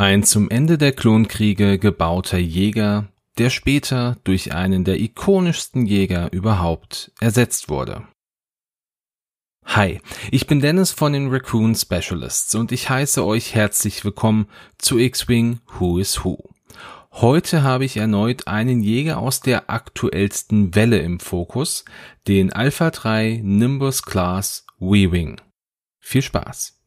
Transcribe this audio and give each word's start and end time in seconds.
Ein 0.00 0.22
zum 0.22 0.48
Ende 0.48 0.78
der 0.78 0.92
Klonkriege 0.92 1.78
gebauter 1.78 2.38
Jäger, 2.38 3.08
der 3.36 3.50
später 3.50 4.16
durch 4.24 4.54
einen 4.54 4.82
der 4.82 4.98
ikonischsten 4.98 5.84
Jäger 5.84 6.32
überhaupt 6.32 7.12
ersetzt 7.20 7.68
wurde. 7.68 8.08
Hi, 9.66 10.00
ich 10.30 10.46
bin 10.46 10.60
Dennis 10.60 10.90
von 10.90 11.12
den 11.12 11.28
Raccoon 11.28 11.74
Specialists 11.74 12.54
und 12.54 12.72
ich 12.72 12.88
heiße 12.88 13.22
euch 13.22 13.54
herzlich 13.54 14.02
willkommen 14.02 14.46
zu 14.78 14.96
X-Wing 14.96 15.60
Who 15.78 15.98
is 15.98 16.24
Who. 16.24 16.48
Heute 17.12 17.62
habe 17.62 17.84
ich 17.84 17.98
erneut 17.98 18.46
einen 18.46 18.80
Jäger 18.80 19.18
aus 19.18 19.42
der 19.42 19.68
aktuellsten 19.68 20.74
Welle 20.74 21.00
im 21.00 21.20
Fokus, 21.20 21.84
den 22.26 22.54
Alpha 22.54 22.88
3 22.88 23.42
Nimbus 23.44 24.02
Class 24.02 24.64
Weaving. 24.78 25.42
Viel 25.98 26.22
Spaß! 26.22 26.80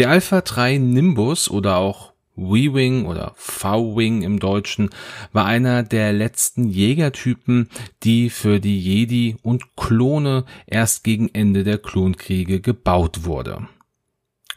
Der 0.00 0.08
Alpha 0.08 0.40
3 0.40 0.78
Nimbus 0.78 1.50
oder 1.50 1.76
auch 1.76 2.14
V-Wing 2.34 3.04
oder 3.04 3.34
V-Wing 3.36 4.22
im 4.22 4.38
Deutschen 4.40 4.88
war 5.34 5.44
einer 5.44 5.82
der 5.82 6.14
letzten 6.14 6.70
Jägertypen, 6.70 7.68
die 8.02 8.30
für 8.30 8.60
die 8.60 8.80
Jedi 8.80 9.36
und 9.42 9.76
Klone 9.76 10.46
erst 10.66 11.04
gegen 11.04 11.28
Ende 11.34 11.64
der 11.64 11.76
Klonkriege 11.76 12.62
gebaut 12.62 13.24
wurde. 13.24 13.68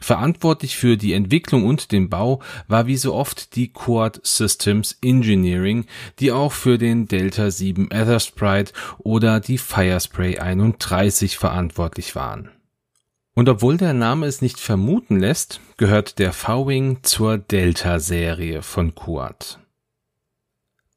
Verantwortlich 0.00 0.78
für 0.78 0.96
die 0.96 1.12
Entwicklung 1.12 1.66
und 1.66 1.92
den 1.92 2.08
Bau 2.08 2.40
war 2.66 2.86
wie 2.86 2.96
so 2.96 3.12
oft 3.12 3.54
die 3.54 3.70
Quad 3.70 4.22
Systems 4.22 4.96
Engineering, 5.02 5.84
die 6.20 6.32
auch 6.32 6.52
für 6.52 6.78
den 6.78 7.06
Delta 7.06 7.50
7 7.50 7.92
Aethersprite 7.92 8.72
oder 8.96 9.40
die 9.40 9.58
Firespray 9.58 10.38
31 10.38 11.36
verantwortlich 11.36 12.16
waren. 12.16 12.53
Und 13.34 13.48
obwohl 13.48 13.76
der 13.76 13.94
Name 13.94 14.26
es 14.26 14.42
nicht 14.42 14.60
vermuten 14.60 15.18
lässt, 15.18 15.60
gehört 15.76 16.18
der 16.20 16.32
V-Wing 16.32 16.98
zur 17.02 17.36
Delta-Serie 17.36 18.62
von 18.62 18.94
Quad. 18.94 19.58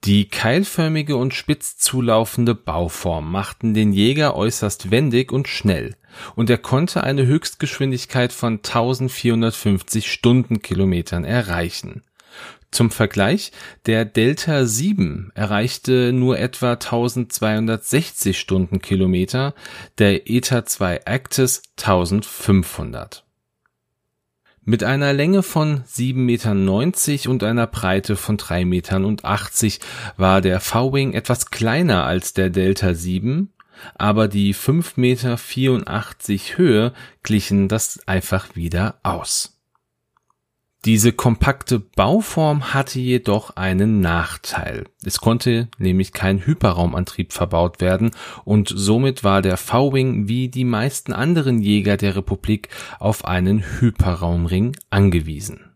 Die 0.03 0.27
keilförmige 0.27 1.17
und 1.17 1.33
spitz 1.33 1.77
zulaufende 1.77 2.53
Bauform 2.53 3.31
machten 3.31 3.73
den 3.73 3.91
Jäger 3.91 4.35
äußerst 4.35 4.91
wendig 4.91 5.31
und 5.31 5.47
schnell, 5.47 5.95
und 6.35 6.51
er 6.51 6.59
konnte 6.59 7.03
eine 7.03 7.25
Höchstgeschwindigkeit 7.25 8.31
von 8.31 8.57
1450 8.57 10.11
Stundenkilometern 10.11 11.25
erreichen. 11.25 12.03
Zum 12.71 12.91
Vergleich, 12.91 13.51
der 13.85 14.03
Delta 14.03 14.65
7 14.65 15.31
erreichte 15.35 16.11
nur 16.11 16.37
etwa 16.37 16.73
1260 16.73 18.37
Stundenkilometer, 18.37 19.55
der 19.97 20.29
ETA 20.29 20.65
2 20.65 21.05
Actis 21.05 21.61
1500. 21.77 23.23
Mit 24.69 24.83
einer 24.83 25.13
Länge 25.13 25.43
von 25.43 25.83
7,90 25.85 26.15
Metern 26.17 27.31
und 27.31 27.43
einer 27.43 27.67
Breite 27.67 28.17
von 28.17 28.37
3,80 28.37 28.65
Metern 28.65 29.17
war 30.17 30.41
der 30.41 30.59
V-Wing 30.59 31.13
etwas 31.13 31.51
kleiner 31.51 32.03
als 32.03 32.33
der 32.33 32.49
Delta 32.49 32.93
7, 32.93 33.53
aber 33.95 34.27
die 34.27 34.53
5,84 34.53 34.97
Meter 34.97 36.57
Höhe 36.57 36.93
glichen 37.23 37.69
das 37.69 38.05
einfach 38.07 38.57
wieder 38.57 38.99
aus. 39.03 39.56
Diese 40.87 41.11
kompakte 41.11 41.79
Bauform 41.81 42.73
hatte 42.73 43.01
jedoch 43.01 43.57
einen 43.57 43.99
Nachteil. 43.99 44.85
Es 45.03 45.19
konnte 45.19 45.67
nämlich 45.77 46.13
kein 46.13 46.45
Hyperraumantrieb 46.45 47.33
verbaut 47.33 47.81
werden 47.81 48.11
und 48.45 48.71
somit 48.73 49.21
war 49.25 49.41
der 49.41 49.57
V-Wing 49.57 50.29
wie 50.29 50.47
die 50.47 50.63
meisten 50.63 51.11
anderen 51.11 51.59
Jäger 51.59 51.97
der 51.97 52.15
Republik 52.15 52.69
auf 52.99 53.25
einen 53.25 53.65
Hyperraumring 53.81 54.77
angewiesen. 54.89 55.66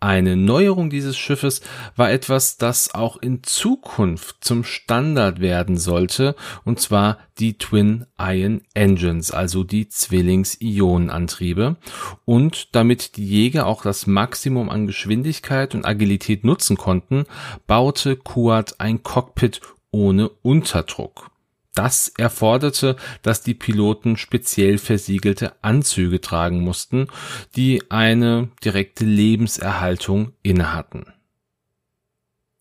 Eine 0.00 0.36
Neuerung 0.36 0.90
dieses 0.90 1.16
Schiffes 1.16 1.62
war 1.96 2.10
etwas, 2.10 2.58
das 2.58 2.94
auch 2.94 3.16
in 3.16 3.42
Zukunft 3.42 4.36
zum 4.40 4.62
Standard 4.62 5.40
werden 5.40 5.78
sollte, 5.78 6.36
und 6.64 6.80
zwar 6.80 7.18
die 7.38 7.56
Twin 7.56 8.06
Ion 8.20 8.60
Engines, 8.74 9.30
also 9.30 9.64
die 9.64 9.88
Zwillings-Ionenantriebe. 9.88 11.76
Und 12.24 12.74
damit 12.74 13.16
die 13.16 13.26
Jäger 13.26 13.66
auch 13.66 13.82
das 13.82 14.06
Maximum 14.06 14.68
an 14.68 14.86
Geschwindigkeit 14.86 15.74
und 15.74 15.86
Agilität 15.86 16.44
nutzen 16.44 16.76
konnten, 16.76 17.24
baute 17.66 18.16
Kuat 18.16 18.80
ein 18.80 19.02
Cockpit 19.02 19.60
ohne 19.90 20.28
Unterdruck. 20.28 21.30
Das 21.76 22.08
erforderte, 22.16 22.96
dass 23.20 23.42
die 23.42 23.52
Piloten 23.52 24.16
speziell 24.16 24.78
versiegelte 24.78 25.52
Anzüge 25.62 26.22
tragen 26.22 26.62
mussten, 26.62 27.08
die 27.54 27.90
eine 27.90 28.48
direkte 28.64 29.04
Lebenserhaltung 29.04 30.32
innehatten. 30.42 31.04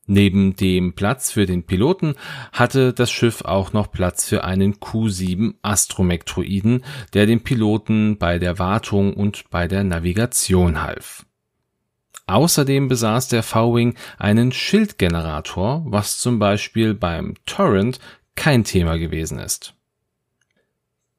Neben 0.05 0.57
dem 0.57 0.93
Platz 0.93 1.31
für 1.31 1.45
den 1.45 1.63
Piloten 1.63 2.15
hatte 2.51 2.91
das 2.91 3.09
Schiff 3.09 3.43
auch 3.43 3.71
noch 3.71 3.89
Platz 3.89 4.27
für 4.27 4.43
einen 4.43 4.81
Q-7 4.81 5.55
Astromektroiden, 5.61 6.83
der 7.13 7.25
dem 7.25 7.41
Piloten 7.41 8.17
bei 8.17 8.37
der 8.37 8.59
Wartung 8.59 9.13
und 9.13 9.49
bei 9.49 9.69
der 9.69 9.85
Navigation 9.85 10.83
half. 10.83 11.25
Außerdem 12.27 12.89
besaß 12.89 13.29
der 13.29 13.43
V-Wing 13.43 13.95
einen 14.17 14.51
Schildgenerator, 14.51 15.83
was 15.85 16.19
zum 16.19 16.37
Beispiel 16.37 16.93
beim 16.93 17.35
Torrent 17.45 17.99
kein 18.35 18.63
Thema 18.63 18.97
gewesen 18.97 19.39
ist. 19.39 19.75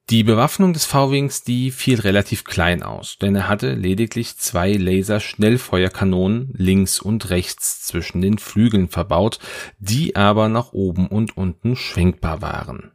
Die 0.09 0.23
Bewaffnung 0.23 0.71
des 0.71 0.85
V-Wings, 0.85 1.43
die 1.43 1.69
fiel 1.69 1.99
relativ 1.99 2.45
klein 2.45 2.81
aus, 2.81 3.17
denn 3.17 3.35
er 3.35 3.49
hatte 3.49 3.73
lediglich 3.73 4.37
zwei 4.37 4.71
Laser-Schnellfeuerkanonen 4.71 6.53
links 6.53 7.01
und 7.01 7.29
rechts 7.29 7.83
zwischen 7.85 8.21
den 8.21 8.37
Flügeln 8.37 8.87
verbaut, 8.87 9.39
die 9.79 10.15
aber 10.15 10.47
nach 10.47 10.71
oben 10.71 11.07
und 11.07 11.35
unten 11.35 11.75
schwenkbar 11.75 12.41
waren. 12.41 12.93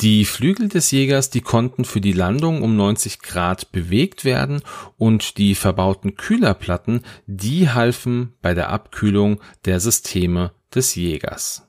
Die 0.00 0.24
Flügel 0.24 0.70
des 0.70 0.90
Jägers, 0.90 1.28
die 1.28 1.42
konnten 1.42 1.84
für 1.84 2.00
die 2.00 2.14
Landung 2.14 2.62
um 2.62 2.74
90 2.74 3.20
Grad 3.20 3.72
bewegt 3.72 4.24
werden 4.24 4.62
und 4.96 5.36
die 5.36 5.54
verbauten 5.54 6.16
Kühlerplatten, 6.16 7.02
die 7.26 7.68
halfen 7.68 8.32
bei 8.40 8.54
der 8.54 8.70
Abkühlung 8.70 9.38
der 9.66 9.80
Systeme 9.80 10.52
des 10.74 10.94
Jägers. 10.94 11.68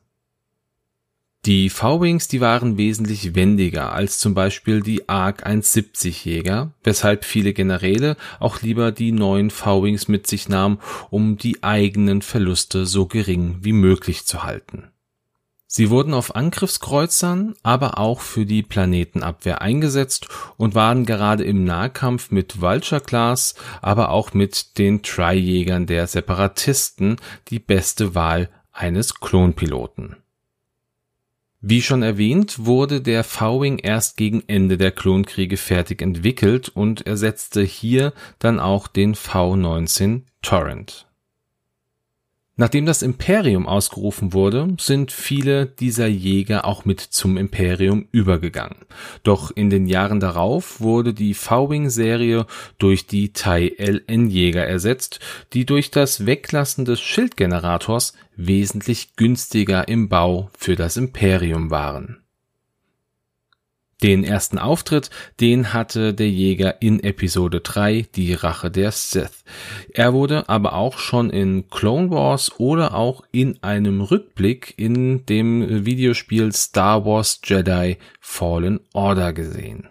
Die 1.45 1.69
V-Wings, 1.69 2.29
die 2.29 2.39
waren 2.39 2.77
wesentlich 2.77 3.35
wendiger 3.35 3.91
als 3.91 4.17
zum 4.17 4.33
Beispiel 4.33 4.79
die 4.79 5.09
ARC 5.09 5.45
170 5.45 6.23
Jäger, 6.23 6.71
weshalb 6.85 7.25
viele 7.25 7.51
Generäle 7.51 8.15
auch 8.39 8.61
lieber 8.61 8.93
die 8.93 9.11
neuen 9.11 9.49
V-Wings 9.49 10.07
mit 10.07 10.25
sich 10.25 10.47
nahmen, 10.47 10.79
um 11.09 11.37
die 11.37 11.61
eigenen 11.61 12.21
Verluste 12.21 12.85
so 12.85 13.07
gering 13.07 13.57
wie 13.59 13.73
möglich 13.73 14.25
zu 14.25 14.43
halten. 14.43 14.93
Sie 15.67 15.89
wurden 15.89 16.13
auf 16.13 16.33
Angriffskreuzern, 16.33 17.55
aber 17.61 17.97
auch 17.97 18.21
für 18.21 18.45
die 18.45 18.63
Planetenabwehr 18.63 19.61
eingesetzt 19.61 20.29
und 20.55 20.75
waren 20.75 21.05
gerade 21.05 21.43
im 21.43 21.65
Nahkampf 21.65 22.31
mit 22.31 22.61
Vulture 22.61 23.01
Class, 23.01 23.55
aber 23.81 24.11
auch 24.11 24.33
mit 24.33 24.77
den 24.77 25.03
Tri-Jägern 25.03 25.87
der 25.87 26.07
Separatisten 26.07 27.17
die 27.49 27.59
beste 27.59 28.15
Wahl 28.15 28.49
eines 28.71 29.15
Klonpiloten. 29.15 30.22
Wie 31.66 31.81
schon 31.81 32.03
erwähnt, 32.03 32.66
wurde 32.66 33.00
der 33.00 33.24
V-Wing 33.24 33.79
erst 33.79 34.18
gegen 34.18 34.44
Ende 34.47 34.78
der 34.78 34.91
Klonkriege 34.91 35.56
fertig 35.56 36.01
entwickelt 36.01 36.68
und 36.68 37.07
ersetzte 37.07 37.62
hier 37.62 38.12
dann 38.38 38.59
auch 38.59 38.90
den 38.90 39.16
V-19 39.16 40.24
Torrent. 40.41 41.07
Nachdem 42.55 42.85
das 42.85 43.01
Imperium 43.01 43.67
ausgerufen 43.67 44.31
wurde, 44.31 44.75
sind 44.79 45.11
viele 45.11 45.65
dieser 45.65 46.05
Jäger 46.05 46.65
auch 46.65 46.85
mit 46.85 47.00
zum 47.00 47.35
Imperium 47.35 48.07
übergegangen. 48.11 48.77
Doch 49.23 49.50
in 49.50 49.71
den 49.71 49.88
Jahren 49.88 50.19
darauf 50.19 50.79
wurde 50.79 51.15
die 51.15 51.33
V-Wing-Serie 51.33 52.45
durch 52.77 53.07
die 53.07 53.33
TIE 53.33 53.75
LN-Jäger 53.79 54.65
ersetzt, 54.65 55.19
die 55.53 55.65
durch 55.65 55.89
das 55.89 56.27
Weglassen 56.27 56.85
des 56.85 57.01
Schildgenerators 57.01 58.13
wesentlich 58.35 59.15
günstiger 59.15 59.88
im 59.88 60.07
Bau 60.07 60.51
für 60.56 60.75
das 60.75 60.95
Imperium 60.95 61.71
waren 61.71 62.22
den 64.03 64.25
ersten 64.25 64.59
Auftritt, 64.59 65.09
den 65.39 65.73
hatte 65.73 66.13
der 66.13 66.29
Jäger 66.29 66.81
in 66.81 67.01
Episode 67.01 67.61
3, 67.61 68.05
die 68.15 68.33
Rache 68.33 68.69
der 68.69 68.91
Sith. 68.91 69.44
Er 69.94 70.13
wurde 70.13 70.50
aber 70.50 70.73
auch 70.73 70.97
schon 70.97 71.29
in 71.29 71.69
Clone 71.69 72.11
Wars 72.11 72.59
oder 72.59 72.94
auch 72.94 73.23
in 73.31 73.63
einem 73.63 74.01
Rückblick 74.01 74.73
in 74.77 75.25
dem 75.25 75.85
Videospiel 75.85 76.51
Star 76.51 77.05
Wars 77.05 77.39
Jedi 77.44 77.97
Fallen 78.19 78.81
Order 78.94 79.31
gesehen. 79.31 79.88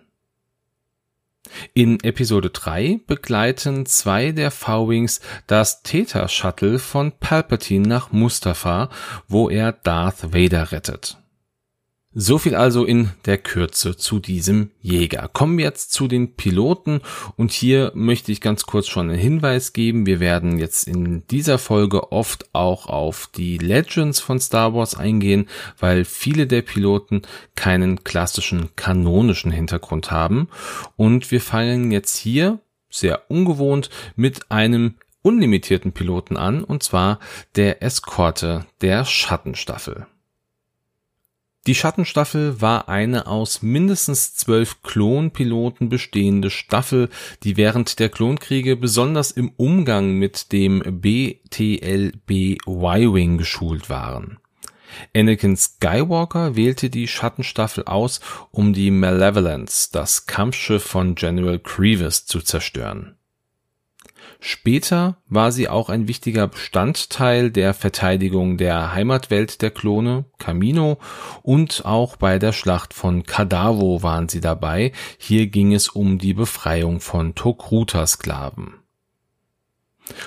In 1.75 2.03
Episode 2.03 2.51
3 2.51 3.01
begleiten 3.07 3.87
zwei 3.87 4.33
der 4.33 4.51
V-Wings 4.51 5.21
das 5.47 5.83
Theta 5.83 6.29
Shuttle 6.29 6.79
von 6.79 7.13
Palpatine 7.13 7.87
nach 7.89 8.13
Mustafa, 8.13 8.89
wo 9.29 9.49
er 9.51 9.73
Darth 9.73 10.33
Vader 10.33 10.73
rettet. 10.73 11.22
So 12.15 12.37
viel 12.37 12.55
also 12.55 12.85
in 12.85 13.09
der 13.25 13.39
Kürze 13.39 13.97
zu 13.97 14.19
diesem 14.19 14.71
Jäger. 14.83 15.31
Kommen 15.33 15.57
wir 15.57 15.65
jetzt 15.65 15.93
zu 15.93 16.09
den 16.09 16.35
Piloten 16.35 17.01
und 17.37 17.53
hier 17.53 17.91
möchte 17.95 18.33
ich 18.33 18.43
ganz 18.43 18.67
kurz 18.67 18.87
schon 18.87 19.09
einen 19.09 19.19
Hinweis 19.19 19.73
geben. 19.73 20.05
Wir 20.05 20.21
werden 20.21 20.59
jetzt 20.59 20.87
in 20.87 21.27
dieser 21.29 21.57
Folge 21.57 22.13
oft 22.13 22.55
auch 22.55 22.85
auf 22.87 23.31
die 23.35 23.57
Legends 23.57 24.21
von 24.21 24.41
Star 24.41 24.75
Wars 24.75 24.95
eingehen, 24.95 25.49
weil 25.79 26.05
viele 26.05 26.47
der 26.47 26.61
Piloten 26.61 27.23
keinen 27.55 28.05
klassischen 28.05 28.77
kanonischen 28.77 29.51
Hintergrund 29.51 30.11
haben 30.11 30.49
und 30.97 31.31
wir 31.31 31.41
fangen 31.41 31.93
jetzt 31.93 32.19
hier 32.19 32.59
sehr 32.91 33.31
ungewohnt 33.31 33.89
mit 34.17 34.51
einem 34.51 34.97
unlimitierten 35.23 35.93
Piloten 35.93 36.37
an 36.37 36.63
und 36.63 36.83
zwar 36.83 37.21
der 37.57 37.83
Eskorte 37.83 38.67
der 38.83 39.07
Schattenstaffel. 39.07 40.07
Die 41.69 41.77
Schattenstaffel 41.77 42.61
war 42.61 42.89
eine 42.89 43.29
aus 43.29 43.63
mindestens 43.63 44.35
zwölf 44.35 44.83
Klonpiloten 44.83 45.89
bestehende 45.89 46.51
Staffel, 46.51 47.09
die 47.45 47.57
während 47.57 48.01
der 48.01 48.09
Klonkriege 48.09 48.75
besonders 48.75 49.31
im 49.31 49.53
Umgang 49.57 50.15
mit 50.15 50.51
dem 50.51 50.81
BTLB 50.81 52.31
Y-Wing 52.67 53.39
geschult 53.39 53.89
waren. 53.89 54.39
Anakin 55.15 55.57
Skywalker 55.57 56.57
wählte 56.57 56.91
die 56.91 57.07
Schattenstaffel 57.07 57.85
aus, 57.85 58.21
um 58.51 58.73
die 58.73 58.91
Malevolence, 58.91 59.91
das 59.93 60.27
Kampfschiff 60.27 60.83
von 60.83 61.15
General 61.15 61.61
Grievous, 61.61 62.27
zu 62.27 62.41
zerstören. 62.41 63.17
Später 64.45 65.19
war 65.29 65.53
sie 65.53 65.69
auch 65.69 65.89
ein 65.89 66.09
wichtiger 66.09 66.49
Bestandteil 66.49 67.53
der 67.53 67.75
Verteidigung 67.75 68.57
der 68.57 68.93
Heimatwelt 68.93 69.63
der 69.63 69.71
Klone, 69.71 70.25
Kamino, 70.41 70.99
und 71.43 71.85
auch 71.85 72.17
bei 72.17 72.41
der 72.41 72.53
Schlacht 72.53 72.93
von 72.93 73.23
Kadavo 73.23 74.03
waren 74.03 74.29
sie 74.29 74.41
dabei. 74.41 74.91
Hier 75.17 75.47
ging 75.47 75.73
es 75.73 75.89
um 75.89 76.19
die 76.19 76.35
Befreiung 76.35 76.99
von 76.99 77.37
Tokruta-Sklaven. 77.37 78.75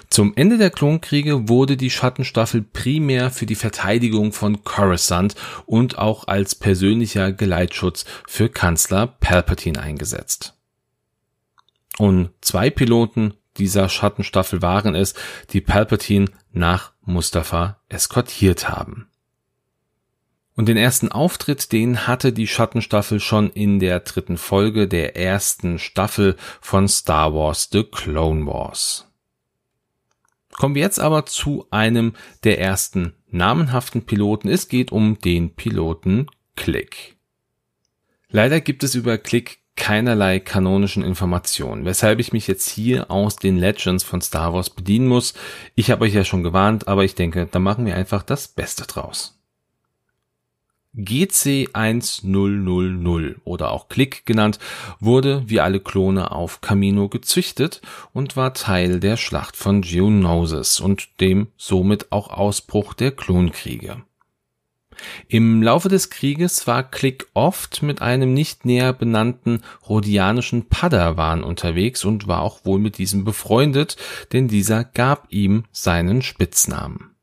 Zum 0.10 0.32
Ende 0.38 0.58
der 0.58 0.70
Klonkriege 0.70 1.50
wurde 1.50 1.76
die 1.76 1.90
Schattenstaffel 1.90 2.62
primär 2.62 3.32
für 3.32 3.46
die 3.46 3.56
Verteidigung 3.56 4.32
von 4.32 4.64
Coruscant 4.64 5.36
und 5.66 5.98
auch 5.98 6.30
als 6.30 6.56
persönlicher 6.56 7.34
Geleitschutz 7.34 8.06
für 8.26 8.48
Kanzler 8.48 9.08
Palpatine 9.08 9.82
eingesetzt. 9.82 10.54
Und 11.98 12.30
zwei 12.40 12.70
Piloten 12.70 13.34
dieser 13.58 13.90
Schattenstaffel 13.90 14.62
waren 14.62 14.96
es, 14.96 15.14
die 15.52 15.62
Palpatine 15.62 16.30
nach 16.52 16.94
Mustafa 17.02 17.82
eskortiert 17.90 18.70
haben. 18.70 19.08
Und 20.56 20.68
den 20.68 20.78
ersten 20.78 21.12
Auftritt, 21.12 21.74
den 21.74 22.08
hatte 22.08 22.32
die 22.32 22.48
Schattenstaffel 22.48 23.20
schon 23.20 23.50
in 23.50 23.80
der 23.80 24.00
dritten 24.00 24.38
Folge 24.38 24.88
der 24.88 25.18
ersten 25.18 25.80
Staffel 25.80 26.38
von 26.62 26.88
Star 26.88 27.34
Wars 27.34 27.70
The 27.72 27.84
Clone 27.84 28.46
Wars. 28.46 29.12
Kommen 30.54 30.76
wir 30.76 30.84
jetzt 30.84 31.02
aber 31.02 31.26
zu 31.26 31.68
einem 31.72 32.14
der 32.46 32.60
ersten 32.62 33.14
namenhaften 33.28 34.06
Piloten. 34.06 34.48
Es 34.48 34.70
geht 34.70 34.94
um 34.94 35.20
den 35.20 35.56
Piloten 35.56 36.28
Click. 36.56 37.18
Leider 38.30 38.62
gibt 38.62 38.84
es 38.84 38.96
über 38.96 39.18
Click 39.18 39.60
keinerlei 39.76 40.40
kanonischen 40.40 41.04
Informationen, 41.04 41.86
weshalb 41.86 42.20
ich 42.20 42.34
mich 42.34 42.48
jetzt 42.48 42.70
hier 42.70 43.12
aus 43.12 43.36
den 43.36 43.58
Legends 43.58 44.04
von 44.04 44.22
Star 44.22 44.54
Wars 44.54 44.70
bedienen 44.70 45.08
muss. 45.08 45.34
Ich 45.76 45.92
habe 45.92 46.06
euch 46.06 46.14
ja 46.14 46.24
schon 46.24 46.44
gewarnt, 46.44 46.88
aber 46.88 47.04
ich 47.04 47.16
denke, 47.16 47.48
da 47.52 47.60
machen 47.60 47.86
wir 47.86 47.96
einfach 47.96 48.24
das 48.24 48.48
Beste 48.48 48.86
draus. 48.86 49.34
GC1000 50.98 53.36
oder 53.44 53.72
auch 53.72 53.90
Click 53.90 54.26
genannt, 54.26 54.60
wurde 55.00 55.44
wie 55.48 55.60
alle 55.60 55.82
Klone 55.82 56.32
auf 56.32 56.62
Camino 56.62 57.10
gezüchtet 57.10 57.82
und 58.14 58.38
war 58.38 58.54
Teil 58.54 59.02
der 59.02 59.18
Schlacht 59.18 59.58
von 59.58 59.82
Geonosis 59.82 60.80
und 60.80 61.20
dem 61.20 61.48
somit 61.58 62.14
auch 62.14 62.30
Ausbruch 62.30 62.94
der 62.94 63.12
Klonkriege. 63.12 64.04
Im 65.28 65.62
Laufe 65.64 65.90
des 65.90 66.10
Krieges 66.10 66.68
war 66.68 66.84
Click 66.84 67.28
oft 67.34 67.84
mit 67.84 68.02
einem 68.02 68.34
nicht 68.34 68.66
näher 68.66 68.94
benannten 68.94 69.62
rhodianischen 69.88 70.68
Padawan 70.68 71.44
unterwegs 71.44 72.06
und 72.06 72.28
war 72.28 72.42
auch 72.42 72.66
wohl 72.66 72.80
mit 72.80 72.98
diesem 72.98 73.24
befreundet, 73.24 73.98
denn 74.34 74.48
dieser 74.48 74.84
gab 74.84 75.32
ihm 75.32 75.66
seinen 75.72 76.22
Spitznamen. 76.22 77.16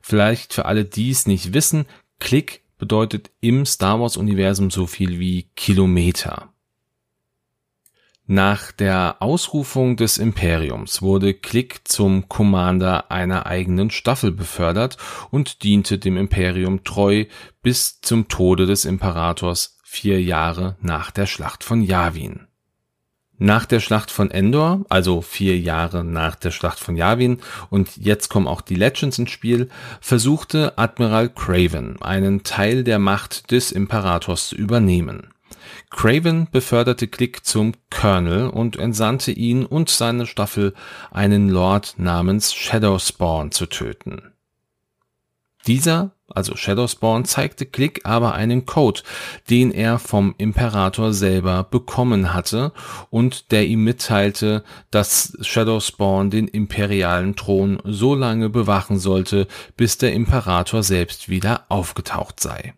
Vielleicht 0.00 0.54
für 0.54 0.64
alle, 0.64 0.84
die 0.84 1.10
es 1.10 1.26
nicht 1.26 1.52
wissen, 1.52 1.86
Click 2.18 2.62
bedeutet 2.78 3.30
im 3.40 3.66
Star 3.66 4.00
Wars 4.00 4.16
Universum 4.16 4.70
so 4.70 4.86
viel 4.86 5.18
wie 5.18 5.50
Kilometer. 5.54 6.52
Nach 8.30 8.72
der 8.72 9.16
Ausrufung 9.20 9.96
des 9.96 10.18
Imperiums 10.18 11.00
wurde 11.00 11.32
Click 11.32 11.80
zum 11.88 12.28
Commander 12.28 13.10
einer 13.10 13.46
eigenen 13.46 13.90
Staffel 13.90 14.32
befördert 14.32 14.98
und 15.30 15.62
diente 15.62 15.96
dem 15.98 16.18
Imperium 16.18 16.84
treu 16.84 17.24
bis 17.62 18.02
zum 18.02 18.28
Tode 18.28 18.66
des 18.66 18.84
Imperators 18.84 19.78
vier 19.82 20.20
Jahre 20.20 20.76
nach 20.82 21.10
der 21.10 21.24
Schlacht 21.24 21.64
von 21.64 21.80
Yavin. 21.80 22.48
Nach 23.38 23.64
der 23.64 23.80
Schlacht 23.80 24.10
von 24.10 24.30
Endor, 24.30 24.84
also 24.90 25.22
vier 25.22 25.58
Jahre 25.58 26.04
nach 26.04 26.34
der 26.34 26.50
Schlacht 26.50 26.80
von 26.80 26.96
Yavin, 26.96 27.38
und 27.70 27.96
jetzt 27.96 28.28
kommen 28.28 28.46
auch 28.46 28.60
die 28.60 28.74
Legends 28.74 29.18
ins 29.18 29.30
Spiel, 29.30 29.70
versuchte 30.02 30.76
Admiral 30.76 31.30
Craven 31.30 32.02
einen 32.02 32.42
Teil 32.42 32.84
der 32.84 32.98
Macht 32.98 33.52
des 33.52 33.72
Imperators 33.72 34.48
zu 34.48 34.56
übernehmen. 34.56 35.28
Craven 35.90 36.48
beförderte 36.50 37.08
Click 37.08 37.44
zum 37.44 37.72
Colonel 37.90 38.48
und 38.48 38.76
entsandte 38.76 39.32
ihn 39.32 39.64
und 39.64 39.90
seine 39.90 40.26
Staffel, 40.26 40.74
einen 41.10 41.48
Lord 41.48 41.94
namens 41.98 42.54
Shadowspawn 42.54 43.52
zu 43.52 43.66
töten. 43.66 44.32
Dieser, 45.66 46.12
also 46.28 46.56
Shadowspawn, 46.56 47.26
zeigte 47.26 47.66
Click 47.66 48.00
aber 48.04 48.32
einen 48.34 48.64
Code, 48.64 49.02
den 49.50 49.70
er 49.70 49.98
vom 49.98 50.34
Imperator 50.38 51.12
selber 51.12 51.64
bekommen 51.64 52.32
hatte 52.32 52.72
und 53.10 53.50
der 53.50 53.66
ihm 53.66 53.84
mitteilte, 53.84 54.64
dass 54.90 55.36
Shadowspawn 55.42 56.30
den 56.30 56.48
imperialen 56.48 57.36
Thron 57.36 57.82
so 57.84 58.14
lange 58.14 58.48
bewachen 58.48 58.98
sollte, 58.98 59.46
bis 59.76 59.98
der 59.98 60.14
Imperator 60.14 60.82
selbst 60.82 61.28
wieder 61.28 61.66
aufgetaucht 61.68 62.40
sei. 62.40 62.72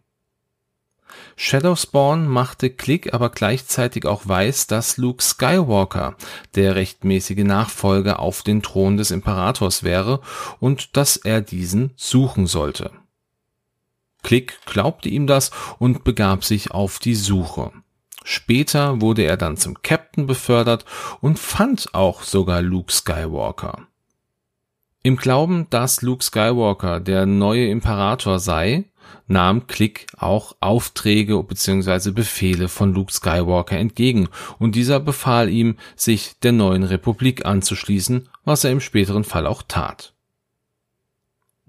Shadowspawn 1.42 2.28
machte 2.28 2.68
Click 2.68 3.14
aber 3.14 3.30
gleichzeitig 3.30 4.04
auch 4.04 4.28
weiß, 4.28 4.66
dass 4.66 4.98
Luke 4.98 5.22
Skywalker 5.22 6.14
der 6.54 6.74
rechtmäßige 6.74 7.44
Nachfolger 7.44 8.18
auf 8.18 8.42
den 8.42 8.60
Thron 8.60 8.98
des 8.98 9.10
Imperators 9.10 9.82
wäre 9.82 10.20
und 10.58 10.98
dass 10.98 11.16
er 11.16 11.40
diesen 11.40 11.92
suchen 11.96 12.46
sollte. 12.46 12.90
Click 14.22 14.58
glaubte 14.66 15.08
ihm 15.08 15.26
das 15.26 15.50
und 15.78 16.04
begab 16.04 16.44
sich 16.44 16.72
auf 16.72 16.98
die 16.98 17.14
Suche. 17.14 17.72
Später 18.22 19.00
wurde 19.00 19.22
er 19.22 19.38
dann 19.38 19.56
zum 19.56 19.80
Captain 19.80 20.26
befördert 20.26 20.84
und 21.22 21.38
fand 21.38 21.94
auch 21.94 22.22
sogar 22.22 22.60
Luke 22.60 22.92
Skywalker. 22.92 23.86
Im 25.02 25.16
Glauben, 25.16 25.66
dass 25.70 26.02
Luke 26.02 26.22
Skywalker 26.22 27.00
der 27.00 27.24
neue 27.24 27.66
Imperator 27.68 28.38
sei, 28.38 28.84
nahm 29.26 29.66
Click 29.66 30.06
auch 30.16 30.56
Aufträge 30.60 31.42
bzw. 31.42 32.10
Befehle 32.10 32.68
von 32.68 32.92
Luke 32.92 33.12
Skywalker 33.12 33.78
entgegen 33.78 34.28
und 34.58 34.74
dieser 34.74 35.00
befahl 35.00 35.48
ihm, 35.48 35.76
sich 35.96 36.38
der 36.42 36.52
neuen 36.52 36.82
Republik 36.82 37.46
anzuschließen, 37.46 38.28
was 38.44 38.64
er 38.64 38.72
im 38.72 38.80
späteren 38.80 39.24
Fall 39.24 39.46
auch 39.46 39.62
tat. 39.66 40.14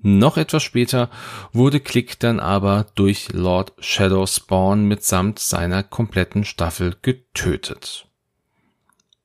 Noch 0.04 0.38
etwas 0.38 0.64
später 0.64 1.12
wurde 1.54 1.80
Click 1.80 2.20
dann 2.20 2.40
aber 2.40 2.88
durch 2.96 3.30
Lord 3.34 3.74
Shadow 3.80 4.26
Spawn 4.26 4.86
mitsamt 4.86 5.38
seiner 5.38 5.84
kompletten 5.84 6.44
Staffel 6.44 6.96
getötet. 7.02 8.08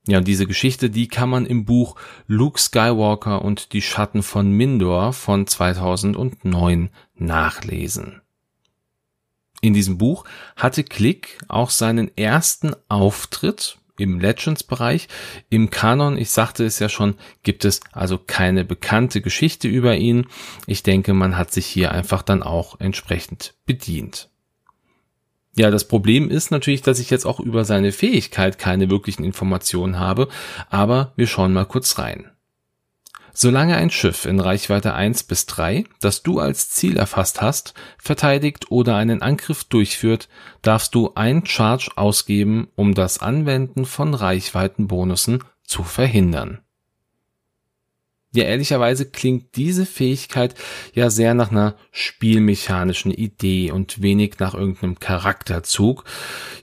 Ja, 0.08 0.18
und 0.18 0.28
diese 0.28 0.46
Geschichte, 0.46 0.88
die 0.88 1.08
kann 1.08 1.28
man 1.28 1.46
im 1.46 1.64
Buch 1.64 1.96
Luke 2.28 2.60
Skywalker 2.60 3.42
und 3.42 3.72
die 3.72 3.82
Schatten 3.82 4.22
von 4.22 4.50
Mindor 4.52 5.12
von 5.12 5.46
2009 5.46 6.90
nachlesen. 7.16 8.20
In 9.60 9.74
diesem 9.74 9.98
Buch 9.98 10.24
hatte 10.54 10.84
Click 10.84 11.38
auch 11.48 11.70
seinen 11.70 12.16
ersten 12.16 12.76
Auftritt 12.88 13.78
im 13.98 14.20
Legends-Bereich. 14.20 15.08
Im 15.48 15.70
Kanon, 15.70 16.18
ich 16.18 16.30
sagte 16.30 16.64
es 16.64 16.78
ja 16.78 16.88
schon, 16.88 17.16
gibt 17.42 17.64
es 17.64 17.80
also 17.90 18.18
keine 18.18 18.64
bekannte 18.64 19.20
Geschichte 19.20 19.66
über 19.66 19.96
ihn. 19.96 20.26
Ich 20.66 20.82
denke, 20.82 21.14
man 21.14 21.36
hat 21.36 21.52
sich 21.52 21.66
hier 21.66 21.90
einfach 21.90 22.22
dann 22.22 22.42
auch 22.42 22.78
entsprechend 22.78 23.54
bedient. 23.64 24.28
Ja, 25.56 25.70
das 25.70 25.88
Problem 25.88 26.30
ist 26.30 26.50
natürlich, 26.50 26.82
dass 26.82 26.98
ich 26.98 27.08
jetzt 27.08 27.24
auch 27.24 27.40
über 27.40 27.64
seine 27.64 27.90
Fähigkeit 27.90 28.58
keine 28.58 28.90
wirklichen 28.90 29.24
Informationen 29.24 29.98
habe, 29.98 30.28
aber 30.68 31.12
wir 31.16 31.26
schauen 31.26 31.54
mal 31.54 31.64
kurz 31.64 31.98
rein. 31.98 32.30
Solange 33.32 33.76
ein 33.76 33.90
Schiff 33.90 34.24
in 34.24 34.40
Reichweite 34.40 34.94
1 34.94 35.24
bis 35.24 35.44
3, 35.46 35.84
das 36.00 36.22
du 36.22 36.40
als 36.40 36.70
Ziel 36.70 36.96
erfasst 36.96 37.42
hast, 37.42 37.74
verteidigt 37.98 38.70
oder 38.70 38.96
einen 38.96 39.20
Angriff 39.20 39.64
durchführt, 39.64 40.28
darfst 40.62 40.94
du 40.94 41.12
ein 41.14 41.44
Charge 41.44 41.90
ausgeben, 41.96 42.68
um 42.76 42.94
das 42.94 43.18
Anwenden 43.18 43.84
von 43.84 44.14
Reichweitenbonussen 44.14 45.44
zu 45.64 45.84
verhindern. 45.84 46.60
Ja, 48.32 48.44
ehrlicherweise 48.44 49.08
klingt 49.08 49.56
diese 49.56 49.86
Fähigkeit 49.86 50.54
ja 50.92 51.08
sehr 51.10 51.32
nach 51.34 51.50
einer 51.50 51.76
spielmechanischen 51.90 53.10
Idee 53.10 53.70
und 53.70 54.02
wenig 54.02 54.38
nach 54.38 54.54
irgendeinem 54.54 54.98
Charakterzug. 54.98 56.04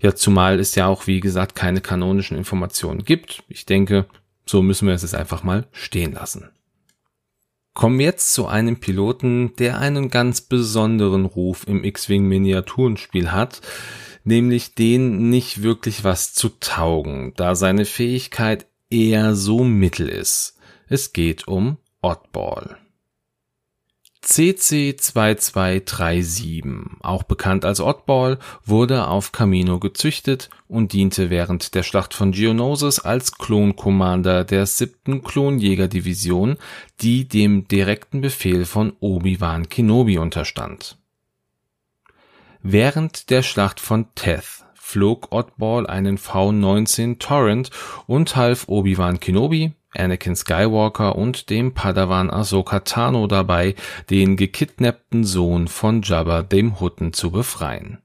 Ja, 0.02 0.14
zumal 0.14 0.60
es 0.60 0.76
ja 0.76 0.88
auch, 0.88 1.08
wie 1.08 1.20
gesagt, 1.20 1.56
keine 1.56 1.82
kanonischen 1.82 2.38
Informationen 2.38 3.06
gibt. 3.06 3.44
Ich 3.48 3.66
denke, 3.66 4.06
so 4.46 4.62
müssen 4.62 4.88
wir 4.88 4.94
es 4.94 5.02
jetzt 5.02 5.16
einfach 5.16 5.44
mal 5.44 5.68
stehen 5.72 6.14
lassen. 6.14 6.50
Kommen 7.74 7.98
wir 7.98 8.06
jetzt 8.06 8.34
zu 8.34 8.46
einem 8.46 8.80
Piloten, 8.80 9.56
der 9.58 9.80
einen 9.80 10.12
ganz 10.12 10.42
besonderen 10.42 11.26
Ruf 11.26 11.66
im 11.68 11.84
X-Wing 11.84 12.28
Miniaturenspiel 12.28 13.32
hat, 13.32 13.62
nämlich 14.24 14.76
den 14.76 15.30
nicht 15.30 15.64
wirklich 15.64 16.04
was 16.04 16.36
zu 16.36 16.50
taugen, 16.60 17.34
da 17.36 17.56
seine 17.56 17.86
Fähigkeit 17.86 18.68
eher 18.92 19.34
so 19.34 19.64
mittel 19.64 20.08
ist. 20.08 20.60
Es 20.94 21.12
geht 21.12 21.48
um 21.48 21.78
Oddball. 22.04 22.78
CC2237, 24.24 27.02
auch 27.02 27.24
bekannt 27.24 27.66
als 27.66 27.80
Oddball, 27.80 28.38
wurde 28.64 29.08
auf 29.08 29.32
Camino 29.32 29.80
gezüchtet 29.80 30.52
und 30.68 30.94
diente 30.94 31.32
während 31.32 31.74
der 31.74 31.82
Schlacht 31.82 32.14
von 32.14 32.32
Geonosis 32.32 33.00
als 33.00 33.32
Klon-Commander 33.32 34.44
der 34.44 34.68
siebten 34.68 35.24
Klonjäger-Division, 35.24 36.58
die 37.02 37.28
dem 37.28 37.68
direkten 37.68 38.22
Befehl 38.22 38.66
von 38.66 38.94
Obi-Wan 39.00 39.70
Kenobi 39.70 40.20
unterstand. 40.20 41.00
Während 42.62 43.32
der 43.32 43.42
Schlacht 43.42 43.80
von 43.80 44.14
Teth 44.14 44.64
flog 44.76 45.32
Oddball 45.32 45.88
einen 45.88 46.20
V-19 46.20 47.18
Torrent 47.18 47.72
und 48.06 48.36
half 48.36 48.68
Obi-Wan 48.68 49.20
Kenobi, 49.20 49.74
Anakin 49.96 50.36
Skywalker 50.36 51.16
und 51.16 51.50
dem 51.50 51.74
Padawan 51.74 52.30
Ahsoka 52.30 52.82
Tano 52.82 53.28
dabei, 53.28 53.76
den 54.10 54.38
gekidnappten 54.38 55.24
Sohn 55.24 55.68
von 55.68 56.02
Jabba 56.02 56.42
dem 56.42 56.80
Hutten 56.80 57.14
zu 57.14 57.32
befreien. 57.32 58.00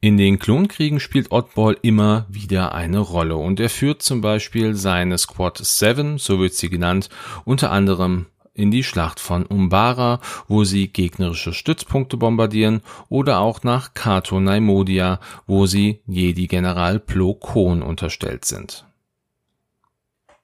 In 0.00 0.18
den 0.18 0.38
Klonkriegen 0.38 1.00
spielt 1.00 1.32
Oddball 1.32 1.76
immer 1.82 2.26
wieder 2.28 2.74
eine 2.74 2.98
Rolle 2.98 3.36
und 3.36 3.58
er 3.58 3.70
führt 3.70 4.02
zum 4.02 4.20
Beispiel 4.20 4.74
seine 4.74 5.18
Squad 5.18 5.58
7, 5.58 6.18
so 6.18 6.38
wird 6.38 6.54
sie 6.54 6.68
genannt, 6.68 7.08
unter 7.44 7.72
anderem 7.72 8.26
in 8.56 8.70
die 8.70 8.84
Schlacht 8.84 9.20
von 9.20 9.44
Umbara, 9.44 10.20
wo 10.48 10.64
sie 10.64 10.88
gegnerische 10.88 11.52
Stützpunkte 11.52 12.16
bombardieren, 12.16 12.80
oder 13.08 13.38
auch 13.38 13.62
nach 13.62 13.94
Kato 13.94 14.40
Naimodia, 14.40 15.20
wo 15.46 15.66
sie 15.66 16.00
Jedi-General 16.06 16.98
Plo 16.98 17.34
Koon 17.34 17.82
unterstellt 17.82 18.44
sind. 18.44 18.85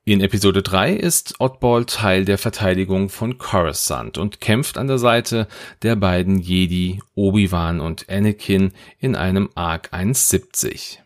In 0.05 0.21
Episode 0.21 0.65
3 0.65 0.95
ist 0.95 1.37
Oddball 1.39 1.85
Teil 1.85 2.25
der 2.25 2.37
Verteidigung 2.37 3.09
von 3.09 3.39
Coruscant 3.39 4.19
und 4.19 4.41
kämpft 4.41 4.77
an 4.77 4.89
der 4.89 4.99
Seite 4.99 5.47
der 5.83 5.95
beiden 5.95 6.41
Jedi 6.41 7.01
Obi-Wan 7.15 7.79
und 7.79 8.09
Anakin 8.09 8.73
in 8.99 9.15
einem 9.15 9.51
Arc 9.55 9.93
170. 9.93 11.01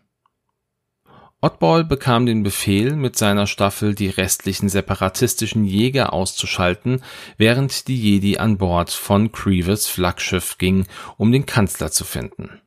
Oddball 1.43 1.85
bekam 1.85 2.25
den 2.25 2.43
Befehl, 2.43 2.97
mit 2.97 3.19
seiner 3.19 3.47
Staffel 3.47 3.95
die 3.95 4.09
restlichen 4.09 4.71
separatistischen 4.71 5.67
Jäger 5.67 6.15
auszuschalten, 6.15 7.03
während 7.37 7.89
die 7.89 8.01
Jedi 8.01 8.39
an 8.39 8.57
Bord 8.57 8.89
von 8.89 9.31
Grievous 9.31 9.87
Flaggschiff 9.89 10.57
ging, 10.57 10.87
um 11.19 11.33
den 11.33 11.45
Kanzler 11.45 11.91
zu 11.91 12.05
finden. 12.05 12.63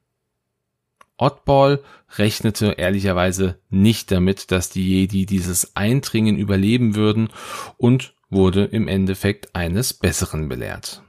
Oddball 1.20 1.84
rechnete 2.18 2.72
ehrlicherweise 2.78 3.60
nicht 3.70 4.12
damit, 4.12 4.52
dass 4.52 4.70
die 4.70 4.88
Jedi 4.88 5.26
dieses 5.26 5.76
Eindringen 5.76 6.38
überleben 6.38 6.96
würden 6.96 7.30
und 7.78 8.16
wurde 8.30 8.66
im 8.66 8.88
Endeffekt 8.88 9.56
eines 9.56 9.94
Besseren 9.94 10.50
belehrt. 10.50 11.04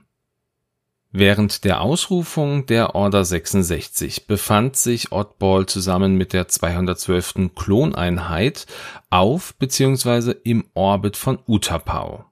Während 1.12 1.64
der 1.64 1.80
Ausrufung 1.80 2.66
der 2.66 2.94
Order 2.94 3.24
66 3.24 4.28
befand 4.28 4.76
sich 4.76 5.10
Oddball 5.10 5.66
zusammen 5.66 6.16
mit 6.16 6.32
der 6.32 6.46
212. 6.46 7.50
Kloneinheit 7.56 8.66
auf 9.10 9.56
bzw. 9.56 10.34
im 10.44 10.66
Orbit 10.74 11.16
von 11.16 11.40
Utapau. 11.48 12.29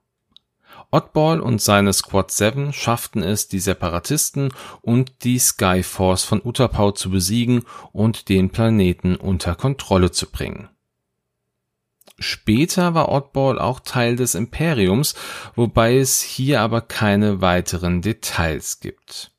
Oddball 0.91 1.39
und 1.39 1.61
seine 1.61 1.93
Squad 1.93 2.31
7 2.31 2.73
schafften 2.73 3.21
es, 3.21 3.47
die 3.47 3.59
Separatisten 3.59 4.51
und 4.81 5.23
die 5.23 5.37
Skyforce 5.37 6.23
von 6.23 6.41
Utapau 6.43 6.91
zu 6.91 7.11
besiegen 7.11 7.63
und 7.91 8.27
den 8.29 8.49
Planeten 8.49 9.15
unter 9.15 9.55
Kontrolle 9.55 10.11
zu 10.11 10.29
bringen. 10.31 10.69
Später 12.17 12.93
war 12.95 13.09
Oddball 13.09 13.59
auch 13.59 13.79
Teil 13.79 14.15
des 14.15 14.35
Imperiums, 14.35 15.15
wobei 15.55 15.97
es 15.97 16.21
hier 16.21 16.61
aber 16.61 16.81
keine 16.81 17.39
weiteren 17.39 18.01
Details 18.01 18.79
gibt. 18.79 19.31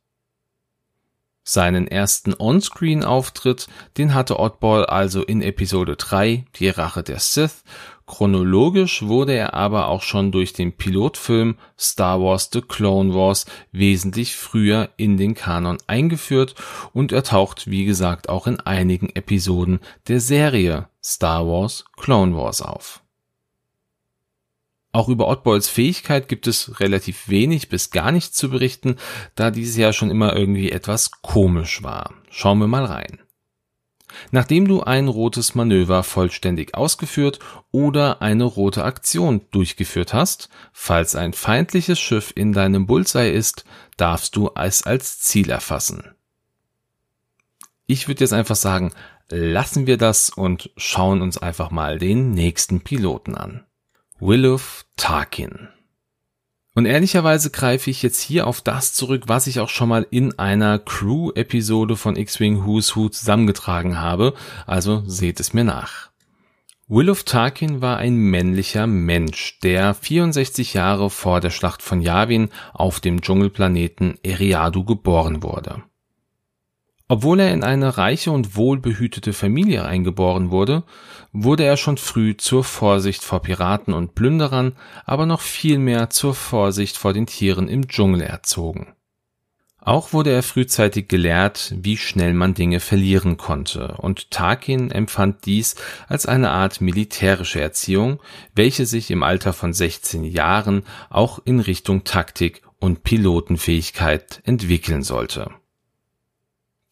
Seinen 1.43 1.89
ersten 1.89 2.35
On-Screen-Auftritt, 2.39 3.67
den 3.99 4.15
hatte 4.15 4.39
Oddball 4.39 4.87
also 4.87 5.23
in 5.23 5.43
Episode 5.43 5.97
3, 5.97 6.45
die 6.57 6.69
Rache 6.69 7.03
der 7.03 7.19
Sith, 7.19 7.65
Chronologisch 8.11 9.03
wurde 9.03 9.35
er 9.35 9.55
aber 9.55 9.87
auch 9.87 10.03
schon 10.03 10.33
durch 10.33 10.53
den 10.53 10.73
Pilotfilm 10.73 11.55
Star 11.79 12.21
Wars 12.21 12.51
The 12.53 12.61
Clone 12.61 13.15
Wars 13.15 13.47
wesentlich 13.71 14.35
früher 14.35 14.89
in 14.97 15.17
den 15.17 15.37
Kanon 15.37 15.79
eingeführt 15.87 16.57
und 16.93 17.13
er 17.13 17.23
taucht 17.23 17.71
wie 17.71 17.85
gesagt 17.85 18.29
auch 18.29 18.49
in 18.49 18.59
einigen 18.59 19.11
Episoden 19.11 19.79
der 20.09 20.19
Serie 20.19 20.89
Star 21.01 21.47
Wars 21.47 21.85
Clone 21.99 22.37
Wars 22.37 22.63
auf. 22.63 23.01
Auch 24.91 25.09
über 25.09 25.29
Oddballs 25.29 25.69
Fähigkeit 25.69 26.27
gibt 26.27 26.49
es 26.49 26.81
relativ 26.81 27.29
wenig 27.29 27.69
bis 27.69 27.93
gar 27.93 28.11
nichts 28.11 28.37
zu 28.37 28.51
berichten, 28.51 28.97
da 29.37 29.53
dieses 29.53 29.77
ja 29.77 29.93
schon 29.93 30.11
immer 30.11 30.35
irgendwie 30.35 30.73
etwas 30.73 31.13
komisch 31.23 31.85
war. 31.85 32.13
Schauen 32.29 32.59
wir 32.59 32.67
mal 32.67 32.87
rein. 32.87 33.21
Nachdem 34.31 34.67
du 34.67 34.83
ein 34.83 35.09
rotes 35.09 35.55
Manöver 35.55 36.03
vollständig 36.03 36.75
ausgeführt 36.75 37.39
oder 37.71 38.23
eine 38.23 38.45
rote 38.45 38.85
Aktion 38.85 39.43
durchgeführt 39.51 40.15
hast, 40.15 40.49
falls 40.73 41.15
ein 41.15 41.33
feindliches 41.33 41.99
Schiff 41.99 42.33
in 42.35 42.53
deinem 42.53 42.87
Bullseye 42.87 43.33
ist, 43.33 43.65
darfst 43.97 44.37
du 44.37 44.51
es 44.55 44.83
als 44.83 45.21
Ziel 45.21 45.51
erfassen. 45.51 46.15
Ich 47.87 48.09
würde 48.09 48.21
jetzt 48.21 48.33
einfach 48.33 48.57
sagen, 48.57 48.93
lassen 49.29 49.87
wir 49.87 49.97
das 49.97 50.31
und 50.31 50.71
schauen 50.77 51.23
uns 51.23 51.39
einfach 51.39 51.71
mal 51.71 51.99
den 51.99 52.33
nächsten 52.33 52.83
Piloten 52.83 53.35
an. 53.35 53.65
Willow 54.21 54.61
Tarkin 54.97 55.69
und 56.75 56.87
ehrlicherweise 56.87 57.51
greife 57.51 57.91
ich 57.91 58.03
jetzt 58.03 58.21
hier 58.21 58.47
auf 58.47 58.61
das 58.61 58.93
zurück, 58.93 59.25
was 59.27 59.47
ich 59.47 59.61
auch 59.61 59.69
schon 59.69 59.89
mal 59.89 60.07
in 60.11 60.39
einer 60.39 60.79
Crew-Episode 60.79 61.97
von 61.97 62.17
X-Wing 62.17 62.65
Who's 62.65 62.95
Who 62.95 63.09
zusammengetragen 63.09 64.01
habe, 64.01 64.35
also 64.67 65.03
seht 65.07 65.41
es 65.41 65.53
mir 65.53 65.65
nach. 65.65 66.11
Willow 66.93 67.15
Tarkin 67.15 67.81
war 67.81 67.99
ein 67.99 68.17
männlicher 68.17 68.89
Mensch, 68.89 69.61
der 69.63 69.95
64 69.95 70.75
Jahre 70.75 71.09
vor 71.09 71.41
der 71.41 71.51
Schlacht 71.51 71.83
von 71.83 72.03
Yavin 72.03 72.49
auf 72.73 72.99
dem 72.99 73.21
Dschungelplaneten 73.21 74.19
Eriadu 74.25 74.85
geboren 74.85 75.45
wurde. 75.45 75.85
Obwohl 77.11 77.41
er 77.41 77.53
in 77.53 77.65
eine 77.65 77.99
reiche 77.99 78.31
und 78.31 78.55
wohlbehütete 78.55 79.33
Familie 79.33 79.85
eingeboren 79.85 80.53
wurde, 80.53 80.85
wurde 81.33 81.65
er 81.65 81.77
schon 81.77 81.97
früh 81.97 82.37
zur 82.37 82.63
Vorsicht 82.63 83.25
vor 83.25 83.43
Piraten 83.43 83.95
und 83.95 84.15
Plünderern, 84.15 84.77
aber 85.07 85.27
noch 85.27 85.41
viel 85.41 85.79
mehr 85.79 86.11
zur 86.11 86.37
Vorsicht 86.37 86.97
vor 86.97 87.13
den 87.13 87.27
Tieren 87.27 87.67
im 87.67 87.89
Dschungel 87.89 88.21
erzogen. 88.21 88.95
Auch 89.81 90.13
wurde 90.13 90.31
er 90.31 90.45
frühzeitig 90.45 91.09
gelehrt, 91.09 91.75
wie 91.77 91.97
schnell 91.97 92.33
man 92.33 92.55
Dinge 92.55 92.79
verlieren 92.79 93.37
konnte, 93.39 93.97
und 93.99 94.31
Tarkin 94.31 94.93
empfand 94.93 95.47
dies 95.47 95.75
als 96.07 96.27
eine 96.27 96.51
Art 96.53 96.81
militärische 96.81 97.61
Erziehung, 97.61 98.21
welche 98.55 98.87
sich 98.87 99.11
im 99.11 99.25
Alter 99.25 99.53
von 99.53 99.73
16 99.73 100.23
Jahren 100.23 100.85
auch 101.09 101.41
in 101.45 101.59
Richtung 101.59 102.05
Taktik 102.05 102.63
und 102.79 103.03
Pilotenfähigkeit 103.03 104.43
entwickeln 104.45 105.03
sollte 105.03 105.51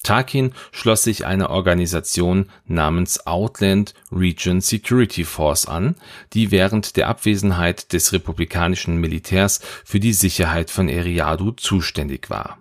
Tarkin 0.02 0.52
schloss 0.70 1.02
sich 1.02 1.26
einer 1.26 1.50
Organisation 1.50 2.50
namens 2.66 3.26
Outland 3.26 3.94
Region 4.12 4.60
Security 4.60 5.24
Force 5.24 5.66
an, 5.66 5.96
die 6.32 6.50
während 6.50 6.96
der 6.96 7.08
Abwesenheit 7.08 7.92
des 7.92 8.12
republikanischen 8.12 8.96
Militärs 8.98 9.60
für 9.84 10.00
die 10.00 10.12
Sicherheit 10.12 10.70
von 10.70 10.88
Eriadu 10.88 11.50
zuständig 11.52 12.30
war. 12.30 12.58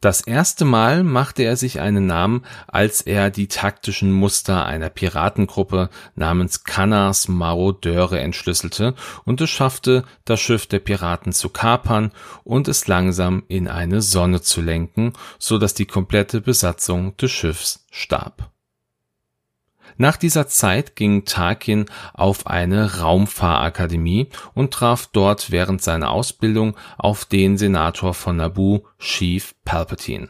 Das 0.00 0.20
erste 0.20 0.64
Mal 0.64 1.04
machte 1.04 1.42
er 1.42 1.56
sich 1.56 1.80
einen 1.80 2.06
Namen, 2.06 2.44
als 2.68 3.00
er 3.02 3.30
die 3.30 3.48
taktischen 3.48 4.12
Muster 4.12 4.66
einer 4.66 4.90
Piratengruppe 4.90 5.90
namens 6.14 6.64
Kannars 6.64 7.28
Marodeure 7.28 8.20
entschlüsselte 8.20 8.94
und 9.24 9.40
es 9.40 9.50
schaffte, 9.50 10.04
das 10.24 10.40
Schiff 10.40 10.66
der 10.66 10.80
Piraten 10.80 11.32
zu 11.32 11.48
kapern 11.48 12.12
und 12.44 12.68
es 12.68 12.86
langsam 12.86 13.44
in 13.48 13.68
eine 13.68 14.02
Sonne 14.02 14.42
zu 14.42 14.60
lenken, 14.60 15.12
so 15.38 15.58
dass 15.58 15.74
die 15.74 15.86
komplette 15.86 16.40
Besatzung 16.40 17.16
des 17.16 17.30
Schiffs 17.30 17.86
starb 17.90 18.50
nach 19.96 20.16
dieser 20.16 20.48
Zeit 20.48 20.96
ging 20.96 21.24
Tarkin 21.24 21.86
auf 22.12 22.46
eine 22.46 23.00
Raumfahrakademie 23.00 24.28
und 24.54 24.72
traf 24.72 25.08
dort 25.12 25.50
während 25.50 25.82
seiner 25.82 26.10
Ausbildung 26.10 26.76
auf 26.98 27.24
den 27.24 27.58
Senator 27.58 28.14
von 28.14 28.36
Naboo, 28.36 28.84
Chief 28.98 29.54
Palpatine. 29.64 30.28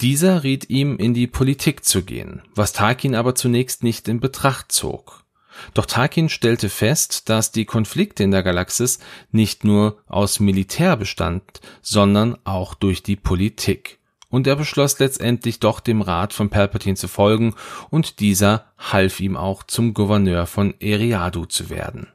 Dieser 0.00 0.42
riet 0.42 0.68
ihm, 0.68 0.98
in 0.98 1.14
die 1.14 1.26
Politik 1.26 1.84
zu 1.84 2.02
gehen, 2.02 2.42
was 2.54 2.72
Tarkin 2.72 3.14
aber 3.14 3.34
zunächst 3.34 3.82
nicht 3.82 4.08
in 4.08 4.20
Betracht 4.20 4.70
zog. 4.70 5.24
Doch 5.72 5.86
Tarkin 5.86 6.28
stellte 6.28 6.68
fest, 6.68 7.30
dass 7.30 7.50
die 7.50 7.64
Konflikte 7.64 8.22
in 8.22 8.30
der 8.30 8.42
Galaxis 8.42 8.98
nicht 9.30 9.64
nur 9.64 9.98
aus 10.06 10.38
Militär 10.38 10.96
bestand, 10.96 11.60
sondern 11.80 12.36
auch 12.44 12.74
durch 12.74 13.02
die 13.02 13.16
Politik 13.16 13.98
und 14.28 14.46
er 14.46 14.56
beschloss 14.56 14.98
letztendlich 14.98 15.60
doch 15.60 15.80
dem 15.80 16.02
Rat 16.02 16.32
von 16.32 16.50
Palpatine 16.50 16.96
zu 16.96 17.08
folgen 17.08 17.54
und 17.90 18.20
dieser 18.20 18.66
half 18.78 19.20
ihm 19.20 19.36
auch 19.36 19.62
zum 19.62 19.94
Gouverneur 19.94 20.46
von 20.46 20.74
Eriadu 20.80 21.46
zu 21.46 21.70
werden. 21.70 22.08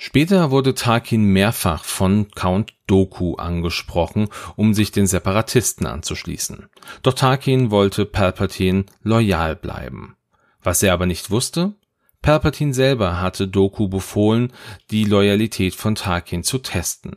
Später 0.00 0.52
wurde 0.52 0.74
Tarkin 0.74 1.24
mehrfach 1.24 1.82
von 1.82 2.30
Count 2.30 2.72
Doku 2.86 3.34
angesprochen, 3.34 4.28
um 4.54 4.72
sich 4.72 4.92
den 4.92 5.08
Separatisten 5.08 5.86
anzuschließen. 5.86 6.68
Doch 7.02 7.14
Tarkin 7.14 7.72
wollte 7.72 8.06
Palpatine 8.06 8.84
loyal 9.02 9.56
bleiben. 9.56 10.16
Was 10.62 10.84
er 10.84 10.92
aber 10.92 11.06
nicht 11.06 11.32
wusste, 11.32 11.74
Palpatine 12.22 12.74
selber 12.74 13.20
hatte 13.20 13.48
Doku 13.48 13.88
befohlen, 13.88 14.52
die 14.92 15.04
Loyalität 15.04 15.74
von 15.74 15.96
Tarkin 15.96 16.44
zu 16.44 16.58
testen. 16.58 17.16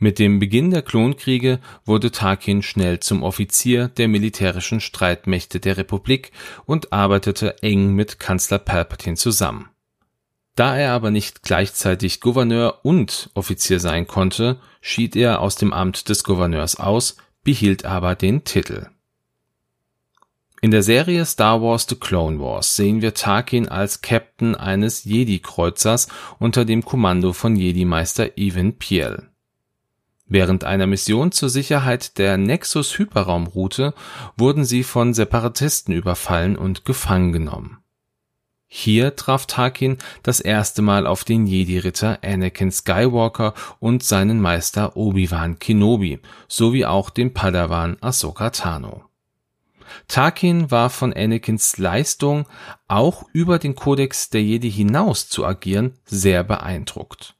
Mit 0.00 0.20
dem 0.20 0.38
Beginn 0.38 0.70
der 0.70 0.82
Klonkriege 0.82 1.58
wurde 1.84 2.12
Tarkin 2.12 2.62
schnell 2.62 3.00
zum 3.00 3.24
Offizier 3.24 3.88
der 3.88 4.06
militärischen 4.06 4.80
Streitmächte 4.80 5.58
der 5.58 5.76
Republik 5.76 6.30
und 6.66 6.92
arbeitete 6.92 7.60
eng 7.64 7.94
mit 7.94 8.20
Kanzler 8.20 8.60
Palpatine 8.60 9.16
zusammen. 9.16 9.70
Da 10.54 10.76
er 10.76 10.92
aber 10.92 11.10
nicht 11.10 11.42
gleichzeitig 11.42 12.20
Gouverneur 12.20 12.80
und 12.84 13.30
Offizier 13.34 13.80
sein 13.80 14.06
konnte, 14.06 14.60
schied 14.80 15.16
er 15.16 15.40
aus 15.40 15.56
dem 15.56 15.72
Amt 15.72 16.08
des 16.08 16.22
Gouverneurs 16.22 16.76
aus, 16.76 17.16
behielt 17.42 17.84
aber 17.84 18.14
den 18.14 18.44
Titel. 18.44 18.86
In 20.60 20.70
der 20.70 20.82
Serie 20.82 21.24
Star 21.24 21.60
Wars 21.60 21.86
The 21.88 21.96
Clone 21.96 22.40
Wars 22.40 22.74
sehen 22.76 23.02
wir 23.02 23.14
Tarkin 23.14 23.68
als 23.68 24.00
Captain 24.00 24.54
eines 24.54 25.04
Jedi-Kreuzers 25.04 26.08
unter 26.38 26.64
dem 26.64 26.84
Kommando 26.84 27.32
von 27.32 27.54
Jedi-Meister 27.54 28.36
Evan 28.36 28.74
Piel. 28.74 29.28
Während 30.28 30.64
einer 30.64 30.86
Mission 30.86 31.32
zur 31.32 31.48
Sicherheit 31.48 32.18
der 32.18 32.36
Nexus-Hyperraumroute 32.36 33.94
wurden 34.36 34.66
sie 34.66 34.84
von 34.84 35.14
Separatisten 35.14 35.94
überfallen 35.94 36.56
und 36.56 36.84
gefangen 36.84 37.32
genommen. 37.32 37.78
Hier 38.66 39.16
traf 39.16 39.46
Tarkin 39.46 39.96
das 40.22 40.40
erste 40.40 40.82
Mal 40.82 41.06
auf 41.06 41.24
den 41.24 41.46
Jedi-Ritter 41.46 42.18
Anakin 42.22 42.70
Skywalker 42.70 43.54
und 43.80 44.02
seinen 44.02 44.42
Meister 44.42 44.94
Obi-Wan 44.98 45.58
Kenobi 45.58 46.20
sowie 46.46 46.84
auch 46.84 47.08
den 47.08 47.32
Padawan 47.32 47.96
Ahsoka 48.02 48.50
Tano. 48.50 49.06
Tarkin 50.06 50.70
war 50.70 50.90
von 50.90 51.14
Anakins 51.14 51.78
Leistung, 51.78 52.44
auch 52.88 53.24
über 53.32 53.58
den 53.58 53.74
Kodex 53.74 54.28
der 54.28 54.42
Jedi 54.42 54.70
hinaus 54.70 55.30
zu 55.30 55.46
agieren, 55.46 55.94
sehr 56.04 56.44
beeindruckt 56.44 57.37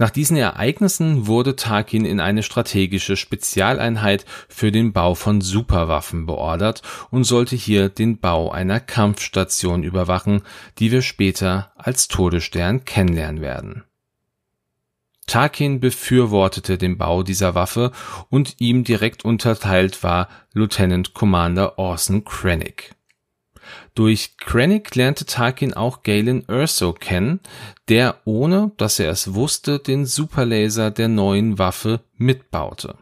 nach 0.00 0.08
diesen 0.08 0.38
Ereignissen 0.38 1.26
wurde 1.26 1.56
Tarkin 1.56 2.06
in 2.06 2.20
eine 2.20 2.42
strategische 2.42 3.18
Spezialeinheit 3.18 4.24
für 4.48 4.72
den 4.72 4.94
Bau 4.94 5.14
von 5.14 5.42
Superwaffen 5.42 6.24
beordert 6.24 6.80
und 7.10 7.24
sollte 7.24 7.54
hier 7.54 7.90
den 7.90 8.18
Bau 8.18 8.50
einer 8.50 8.80
Kampfstation 8.80 9.82
überwachen, 9.82 10.40
die 10.78 10.90
wir 10.90 11.02
später 11.02 11.72
als 11.76 12.08
Todesstern 12.08 12.86
kennenlernen 12.86 13.42
werden. 13.42 13.84
Tarkin 15.26 15.80
befürwortete 15.80 16.78
den 16.78 16.96
Bau 16.96 17.22
dieser 17.22 17.54
Waffe 17.54 17.92
und 18.30 18.54
ihm 18.58 18.84
direkt 18.84 19.26
unterteilt 19.26 20.02
war 20.02 20.28
Lieutenant 20.54 21.12
Commander 21.12 21.78
Orson 21.78 22.24
Krennic 22.24 22.96
durch 23.94 24.36
Krennic 24.36 24.94
lernte 24.94 25.26
Tarkin 25.26 25.74
auch 25.74 26.02
Galen 26.02 26.48
Erso 26.48 26.92
kennen, 26.92 27.40
der, 27.88 28.16
ohne 28.24 28.72
dass 28.76 28.98
er 28.98 29.10
es 29.10 29.34
wusste, 29.34 29.78
den 29.78 30.06
Superlaser 30.06 30.90
der 30.90 31.08
neuen 31.08 31.58
Waffe 31.58 32.00
mitbaute. 32.16 32.96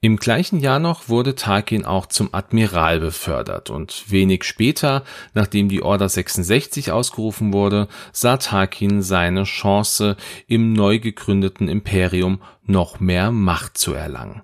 Im 0.00 0.16
gleichen 0.16 0.60
Jahr 0.60 0.78
noch 0.78 1.08
wurde 1.08 1.34
Tarkin 1.34 1.84
auch 1.84 2.06
zum 2.06 2.32
Admiral 2.32 3.00
befördert 3.00 3.68
und 3.68 4.04
wenig 4.08 4.44
später, 4.44 5.02
nachdem 5.34 5.68
die 5.68 5.82
Order 5.82 6.08
66 6.08 6.92
ausgerufen 6.92 7.52
wurde, 7.52 7.88
sah 8.12 8.36
Tarkin 8.36 9.02
seine 9.02 9.42
Chance, 9.42 10.16
im 10.46 10.72
neu 10.72 11.00
gegründeten 11.00 11.66
Imperium 11.66 12.40
noch 12.64 13.00
mehr 13.00 13.32
Macht 13.32 13.76
zu 13.76 13.92
erlangen 13.92 14.42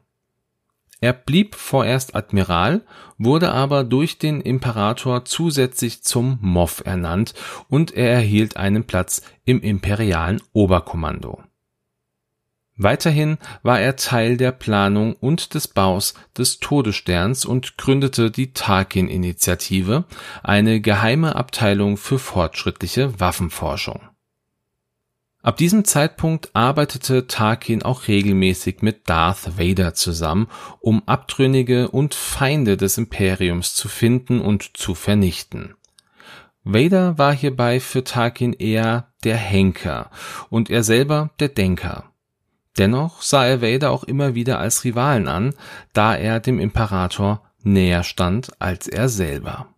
er 1.05 1.13
blieb 1.13 1.55
vorerst 1.55 2.17
Admiral, 2.17 2.81
wurde 3.19 3.53
aber 3.53 3.85
durch 3.85 4.17
den 4.17 4.41
Imperator 4.41 5.27
zusätzlich 5.27 6.03
zum 6.03 6.39
Moff 6.41 6.81
ernannt 6.87 7.35
und 7.69 7.93
er 7.93 8.11
erhielt 8.11 8.57
einen 8.57 8.85
Platz 8.85 9.21
im 9.45 9.61
imperialen 9.61 10.41
Oberkommando. 10.55 11.43
Weiterhin 12.77 13.37
war 13.63 13.81
er 13.81 13.97
Teil 13.97 14.39
der 14.39 14.53
Planung 14.53 15.13
und 15.13 15.53
des 15.53 15.69
Baus 15.69 16.15
des 16.39 16.59
Todessterns 16.59 17.45
und 17.45 17.77
gründete 17.77 18.31
die 18.31 18.55
Tarkin-Initiative, 18.55 20.05
eine 20.43 20.81
geheime 20.81 21.37
Abteilung 21.37 21.99
für 21.99 22.19
fortschrittliche 22.19 23.21
Waffenforschung 23.21 24.01
Ab 25.45 25.59
diesem 25.59 25.85
Zeitpunkt 25.85 26.49
arbeitete 26.55 27.27
Tarkin 27.27 27.83
auch 27.83 28.09
regelmäßig 28.09 28.81
mit 28.81 29.11
Darth 29.11 29.59
Vader 29.59 29.93
zusammen, 29.93 30.49
um 30.81 31.03
Abtrünnige 31.05 31.91
und 31.91 32.15
Feinde 32.15 32.79
des 32.79 32.97
Imperiums 32.97 33.75
zu 33.75 33.89
finden 33.89 34.41
und 34.41 34.75
zu 34.75 34.95
vernichten. 34.95 35.75
Vader 36.63 37.19
war 37.19 37.35
hierbei 37.35 37.79
für 37.79 38.03
Tarkin 38.03 38.55
eher 38.55 39.13
der 39.23 39.37
Henker 39.37 40.11
und 40.49 40.71
er 40.71 40.83
selber 40.83 41.29
der 41.39 41.49
Denker. 41.49 42.05
Dennoch 42.79 43.21
sah 43.21 43.45
er 43.45 43.61
Vader 43.61 43.91
auch 43.91 44.05
immer 44.05 44.35
wieder 44.35 44.59
als 44.61 44.83
Rivalen 44.83 45.29
an, 45.29 45.55
da 45.93 46.17
er 46.17 46.41
dem 46.41 46.59
Imperator 46.59 47.43
näher 47.63 48.03
stand 48.03 48.51
als 48.63 48.89
er 48.89 49.11
selber 49.11 49.74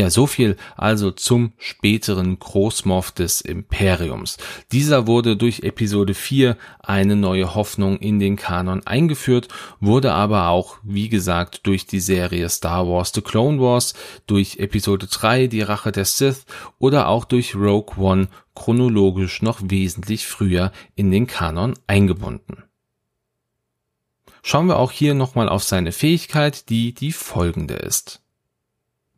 ja, 0.00 0.08
so 0.08 0.26
viel 0.26 0.56
also 0.78 1.10
zum 1.10 1.52
späteren 1.58 2.38
Großmoff 2.38 3.10
des 3.12 3.42
Imperiums. 3.42 4.38
Dieser 4.72 5.06
wurde 5.06 5.36
durch 5.36 5.60
Episode 5.60 6.14
4 6.14 6.56
eine 6.78 7.16
neue 7.16 7.54
Hoffnung 7.54 7.98
in 7.98 8.18
den 8.18 8.36
Kanon 8.36 8.86
eingeführt, 8.86 9.48
wurde 9.78 10.12
aber 10.12 10.48
auch, 10.48 10.78
wie 10.82 11.10
gesagt, 11.10 11.66
durch 11.66 11.84
die 11.84 12.00
Serie 12.00 12.48
Star 12.48 12.88
Wars 12.88 13.12
The 13.14 13.20
Clone 13.20 13.60
Wars, 13.60 13.92
durch 14.26 14.56
Episode 14.56 15.06
3 15.06 15.48
Die 15.48 15.60
Rache 15.60 15.92
der 15.92 16.06
Sith 16.06 16.46
oder 16.78 17.08
auch 17.08 17.26
durch 17.26 17.54
Rogue 17.54 18.02
One 18.02 18.28
chronologisch 18.54 19.42
noch 19.42 19.60
wesentlich 19.62 20.26
früher 20.26 20.72
in 20.94 21.10
den 21.10 21.26
Kanon 21.26 21.74
eingebunden. 21.86 22.64
Schauen 24.42 24.66
wir 24.66 24.78
auch 24.78 24.92
hier 24.92 25.12
nochmal 25.12 25.50
auf 25.50 25.62
seine 25.62 25.92
Fähigkeit, 25.92 26.70
die 26.70 26.94
die 26.94 27.12
folgende 27.12 27.74
ist. 27.74 28.22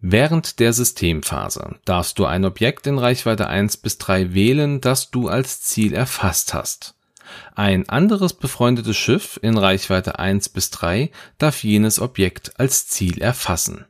Während 0.04 0.58
der 0.58 0.72
Systemphase 0.72 1.76
darfst 1.84 2.18
du 2.18 2.24
ein 2.24 2.44
Objekt 2.44 2.88
in 2.88 2.98
Reichweite 2.98 3.46
1 3.46 3.76
bis 3.76 3.98
3 3.98 4.34
wählen, 4.34 4.80
das 4.80 5.12
du 5.12 5.28
als 5.28 5.62
Ziel 5.62 5.94
erfasst 5.94 6.54
hast. 6.54 6.96
Ein 7.54 7.88
anderes 7.88 8.34
befreundetes 8.34 8.96
Schiff 8.96 9.38
in 9.42 9.56
Reichweite 9.56 10.18
1 10.18 10.48
bis 10.48 10.70
3 10.70 11.12
darf 11.38 11.62
jenes 11.62 12.00
Objekt 12.00 12.58
als 12.58 12.88
Ziel 12.88 13.22
erfassen. 13.22 13.86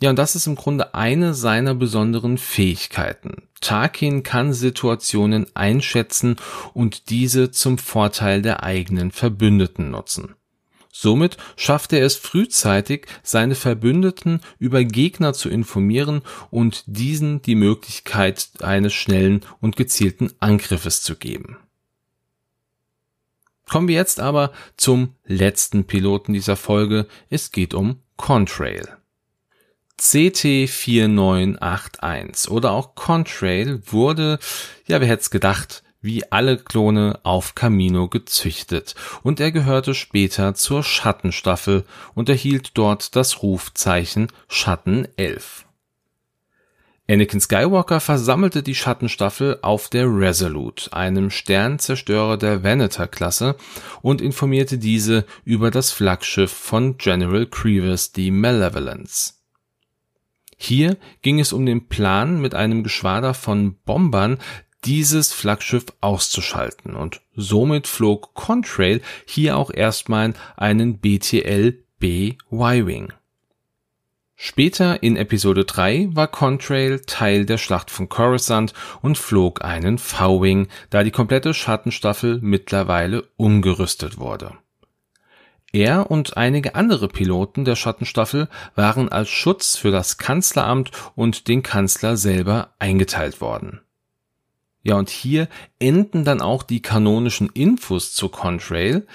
Ja, 0.00 0.10
und 0.10 0.18
das 0.18 0.34
ist 0.34 0.48
im 0.48 0.56
Grunde 0.56 0.94
eine 0.94 1.32
seiner 1.34 1.76
besonderen 1.76 2.36
Fähigkeiten. 2.36 3.48
Tarkin 3.60 4.24
kann 4.24 4.52
Situationen 4.52 5.46
einschätzen 5.54 6.36
und 6.74 7.08
diese 7.08 7.52
zum 7.52 7.78
Vorteil 7.78 8.42
der 8.42 8.64
eigenen 8.64 9.12
Verbündeten 9.12 9.92
nutzen. 9.92 10.34
Somit 10.96 11.38
schaffte 11.56 11.96
er 11.96 12.06
es 12.06 12.14
frühzeitig, 12.14 13.08
seine 13.24 13.56
Verbündeten 13.56 14.38
über 14.60 14.84
Gegner 14.84 15.32
zu 15.32 15.48
informieren 15.48 16.22
und 16.52 16.84
diesen 16.86 17.42
die 17.42 17.56
Möglichkeit 17.56 18.50
eines 18.60 18.94
schnellen 18.94 19.44
und 19.60 19.74
gezielten 19.74 20.30
Angriffes 20.38 21.02
zu 21.02 21.16
geben. 21.16 21.56
Kommen 23.68 23.88
wir 23.88 23.96
jetzt 23.96 24.20
aber 24.20 24.52
zum 24.76 25.16
letzten 25.24 25.84
Piloten 25.84 26.32
dieser 26.32 26.54
Folge. 26.54 27.08
Es 27.28 27.50
geht 27.50 27.74
um 27.74 27.98
Contrail. 28.16 28.86
CT4981 29.98 32.48
oder 32.48 32.70
auch 32.70 32.94
Contrail 32.94 33.82
wurde, 33.84 34.38
ja, 34.86 35.00
wer 35.00 35.08
hätte 35.08 35.22
es 35.22 35.30
gedacht, 35.30 35.82
wie 36.04 36.30
alle 36.30 36.58
Klone 36.58 37.18
auf 37.22 37.54
Camino 37.54 38.08
gezüchtet 38.08 38.94
und 39.22 39.40
er 39.40 39.50
gehörte 39.52 39.94
später 39.94 40.54
zur 40.54 40.82
Schattenstaffel 40.82 41.84
und 42.14 42.28
erhielt 42.28 42.72
dort 42.74 43.16
das 43.16 43.42
Rufzeichen 43.42 44.28
Schatten 44.46 45.08
11. 45.16 45.64
Anakin 47.08 47.40
Skywalker 47.40 48.00
versammelte 48.00 48.62
die 48.62 48.74
Schattenstaffel 48.74 49.58
auf 49.62 49.88
der 49.88 50.06
Resolute, 50.06 50.92
einem 50.92 51.30
Sternzerstörer 51.30 52.38
der 52.38 52.62
Venator-Klasse, 52.62 53.56
und 54.00 54.22
informierte 54.22 54.78
diese 54.78 55.26
über 55.44 55.70
das 55.70 55.90
Flaggschiff 55.90 56.50
von 56.50 56.96
General 56.96 57.46
Grievous, 57.46 58.12
die 58.12 58.30
Malevolence. 58.30 59.34
Hier 60.56 60.96
ging 61.20 61.40
es 61.40 61.52
um 61.52 61.66
den 61.66 61.88
Plan, 61.88 62.40
mit 62.40 62.54
einem 62.54 62.82
Geschwader 62.84 63.34
von 63.34 63.76
Bombern 63.84 64.38
dieses 64.84 65.32
Flaggschiff 65.32 65.86
auszuschalten 66.00 66.94
und 66.94 67.20
somit 67.34 67.86
flog 67.86 68.34
Contrail 68.34 69.00
hier 69.26 69.56
auch 69.56 69.70
erstmal 69.72 70.34
einen 70.56 70.98
BTL 70.98 71.82
B 71.98 72.34
Y-Wing. 72.52 73.12
Später 74.36 75.02
in 75.02 75.16
Episode 75.16 75.64
3 75.64 76.08
war 76.12 76.26
Contrail 76.26 77.00
Teil 77.06 77.46
der 77.46 77.56
Schlacht 77.56 77.90
von 77.90 78.08
Coruscant 78.08 78.74
und 79.00 79.16
flog 79.16 79.64
einen 79.64 79.96
V-Wing, 79.96 80.68
da 80.90 81.04
die 81.04 81.12
komplette 81.12 81.54
Schattenstaffel 81.54 82.40
mittlerweile 82.42 83.24
umgerüstet 83.36 84.18
wurde. 84.18 84.52
Er 85.72 86.10
und 86.10 86.36
einige 86.36 86.74
andere 86.74 87.08
Piloten 87.08 87.64
der 87.64 87.74
Schattenstaffel 87.74 88.48
waren 88.74 89.08
als 89.08 89.28
Schutz 89.28 89.76
für 89.76 89.90
das 89.90 90.18
Kanzleramt 90.18 90.90
und 91.14 91.48
den 91.48 91.62
Kanzler 91.62 92.16
selber 92.16 92.74
eingeteilt 92.78 93.40
worden. 93.40 93.80
Ja, 94.86 94.96
und 94.96 95.08
hier 95.08 95.48
enden 95.78 96.24
dann 96.24 96.42
auch 96.42 96.62
die 96.62 96.82
kanonischen 96.82 97.48
Infos 97.48 98.12
zu 98.12 98.28
Contrail. 98.28 99.06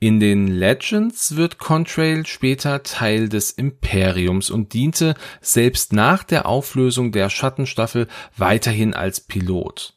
In 0.00 0.18
den 0.18 0.48
Legends 0.48 1.36
wird 1.36 1.58
Contrail 1.58 2.26
später 2.26 2.82
Teil 2.82 3.28
des 3.28 3.52
Imperiums 3.52 4.50
und 4.50 4.72
diente 4.72 5.14
selbst 5.40 5.92
nach 5.92 6.24
der 6.24 6.46
Auflösung 6.46 7.12
der 7.12 7.30
Schattenstaffel 7.30 8.08
weiterhin 8.36 8.94
als 8.94 9.20
Pilot. 9.20 9.94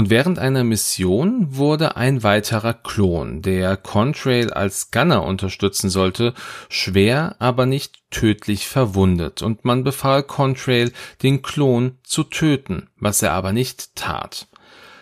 Und 0.00 0.08
während 0.08 0.38
einer 0.38 0.64
Mission 0.64 1.58
wurde 1.58 1.94
ein 1.98 2.22
weiterer 2.22 2.72
Klon, 2.72 3.42
der 3.42 3.76
Contrail 3.76 4.50
als 4.50 4.90
Gunner 4.90 5.24
unterstützen 5.24 5.90
sollte, 5.90 6.32
schwer, 6.70 7.36
aber 7.38 7.66
nicht 7.66 8.00
tödlich 8.10 8.66
verwundet 8.66 9.42
und 9.42 9.66
man 9.66 9.84
befahl 9.84 10.22
Contrail, 10.22 10.90
den 11.22 11.42
Klon 11.42 11.98
zu 12.02 12.24
töten, 12.24 12.88
was 12.96 13.20
er 13.20 13.32
aber 13.32 13.52
nicht 13.52 13.94
tat. 13.94 14.48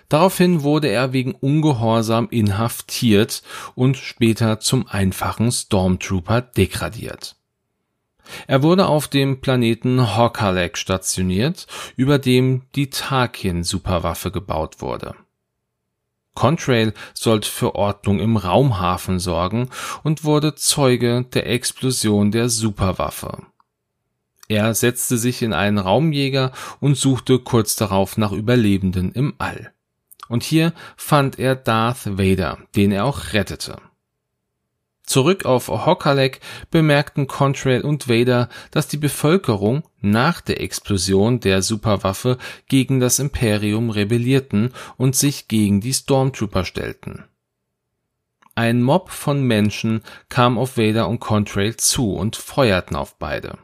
Daraufhin 0.08 0.64
wurde 0.64 0.88
er 0.88 1.12
wegen 1.12 1.30
Ungehorsam 1.30 2.26
inhaftiert 2.32 3.44
und 3.76 3.98
später 3.98 4.58
zum 4.58 4.88
einfachen 4.88 5.52
Stormtrooper 5.52 6.40
degradiert. 6.40 7.37
Er 8.46 8.62
wurde 8.62 8.86
auf 8.86 9.08
dem 9.08 9.40
Planeten 9.40 10.16
Hokalek 10.16 10.76
stationiert, 10.78 11.66
über 11.96 12.18
dem 12.18 12.62
die 12.74 12.90
Tarkin-Superwaffe 12.90 14.30
gebaut 14.30 14.80
wurde. 14.80 15.14
Contrail 16.34 16.94
sollte 17.14 17.50
für 17.50 17.74
Ordnung 17.74 18.20
im 18.20 18.36
Raumhafen 18.36 19.18
sorgen 19.18 19.70
und 20.04 20.22
wurde 20.22 20.54
Zeuge 20.54 21.24
der 21.34 21.48
Explosion 21.48 22.30
der 22.30 22.48
Superwaffe. 22.48 23.42
Er 24.46 24.74
setzte 24.74 25.18
sich 25.18 25.42
in 25.42 25.52
einen 25.52 25.78
Raumjäger 25.78 26.52
und 26.80 26.96
suchte 26.96 27.40
kurz 27.40 27.76
darauf 27.76 28.16
nach 28.16 28.32
Überlebenden 28.32 29.12
im 29.12 29.34
All. 29.38 29.72
Und 30.28 30.42
hier 30.42 30.72
fand 30.96 31.38
er 31.38 31.56
Darth 31.56 32.18
Vader, 32.18 32.58
den 32.76 32.92
er 32.92 33.04
auch 33.04 33.32
rettete. 33.32 33.76
Zurück 35.08 35.46
auf 35.46 35.68
Hokalek 35.68 36.40
bemerkten 36.70 37.28
Contrail 37.28 37.80
und 37.80 38.10
Vader, 38.10 38.50
dass 38.70 38.88
die 38.88 38.98
Bevölkerung 38.98 39.82
nach 40.02 40.42
der 40.42 40.60
Explosion 40.60 41.40
der 41.40 41.62
Superwaffe 41.62 42.36
gegen 42.68 43.00
das 43.00 43.18
Imperium 43.18 43.88
rebellierten 43.88 44.74
und 44.98 45.16
sich 45.16 45.48
gegen 45.48 45.80
die 45.80 45.94
Stormtrooper 45.94 46.66
stellten. 46.66 47.24
Ein 48.54 48.82
Mob 48.82 49.08
von 49.08 49.42
Menschen 49.42 50.02
kam 50.28 50.58
auf 50.58 50.76
Vader 50.76 51.08
und 51.08 51.20
Contrail 51.20 51.76
zu 51.78 52.12
und 52.12 52.36
feuerten 52.36 52.94
auf 52.94 53.16
beide. 53.18 53.56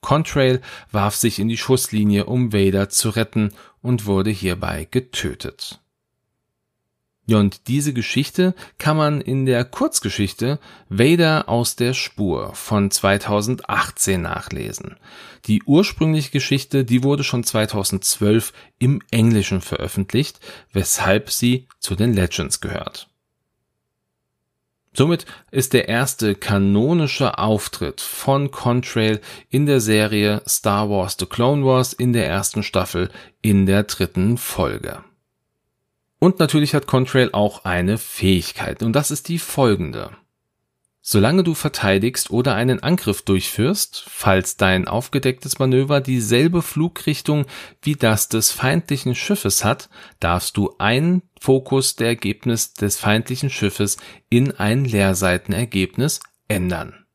Contrail 0.00 0.60
warf 0.92 1.16
sich 1.16 1.40
in 1.40 1.48
die 1.48 1.58
Schusslinie, 1.58 2.26
um 2.26 2.52
Vader 2.52 2.88
zu 2.88 3.10
retten 3.10 3.52
und 3.82 4.06
wurde 4.06 4.30
hierbei 4.30 4.86
getötet. 4.88 5.80
Ja, 7.30 7.38
und 7.38 7.68
diese 7.68 7.92
Geschichte 7.92 8.56
kann 8.78 8.96
man 8.96 9.20
in 9.20 9.46
der 9.46 9.64
Kurzgeschichte 9.64 10.58
Vader 10.88 11.48
aus 11.48 11.76
der 11.76 11.94
Spur 11.94 12.56
von 12.56 12.90
2018 12.90 14.20
nachlesen. 14.20 14.96
Die 15.46 15.62
ursprüngliche 15.62 16.32
Geschichte, 16.32 16.84
die 16.84 17.04
wurde 17.04 17.22
schon 17.22 17.44
2012 17.44 18.52
im 18.80 19.00
Englischen 19.12 19.60
veröffentlicht, 19.60 20.40
weshalb 20.72 21.30
sie 21.30 21.68
zu 21.78 21.94
den 21.94 22.14
Legends 22.14 22.60
gehört. 22.60 23.08
Somit 24.92 25.24
ist 25.52 25.72
der 25.72 25.88
erste 25.88 26.34
kanonische 26.34 27.38
Auftritt 27.38 28.00
von 28.00 28.50
Contrail 28.50 29.20
in 29.50 29.66
der 29.66 29.78
Serie 29.78 30.42
Star 30.48 30.90
Wars 30.90 31.16
The 31.16 31.26
Clone 31.26 31.64
Wars 31.64 31.92
in 31.92 32.12
der 32.12 32.26
ersten 32.26 32.64
Staffel 32.64 33.08
in 33.40 33.66
der 33.66 33.84
dritten 33.84 34.36
Folge. 34.36 35.04
Und 36.20 36.38
natürlich 36.38 36.74
hat 36.74 36.86
Contrail 36.86 37.30
auch 37.32 37.64
eine 37.64 37.98
Fähigkeit 37.98 38.82
und 38.84 38.92
das 38.92 39.10
ist 39.10 39.28
die 39.28 39.38
folgende. 39.38 40.10
Solange 41.00 41.42
du 41.42 41.54
verteidigst 41.54 42.30
oder 42.30 42.54
einen 42.54 42.82
Angriff 42.82 43.22
durchführst, 43.22 44.04
falls 44.06 44.58
dein 44.58 44.86
aufgedecktes 44.86 45.58
Manöver 45.58 46.02
dieselbe 46.02 46.60
Flugrichtung 46.60 47.46
wie 47.80 47.96
das 47.96 48.28
des 48.28 48.52
feindlichen 48.52 49.14
Schiffes 49.14 49.64
hat, 49.64 49.88
darfst 50.20 50.58
du 50.58 50.74
einen 50.78 51.22
Fokus 51.40 51.96
der 51.96 52.08
Ergebnis 52.08 52.74
des 52.74 52.98
feindlichen 52.98 53.48
Schiffes 53.48 53.96
in 54.28 54.52
ein 54.52 54.84
Leerseitenergebnis 54.84 56.20
ändern. 56.48 57.06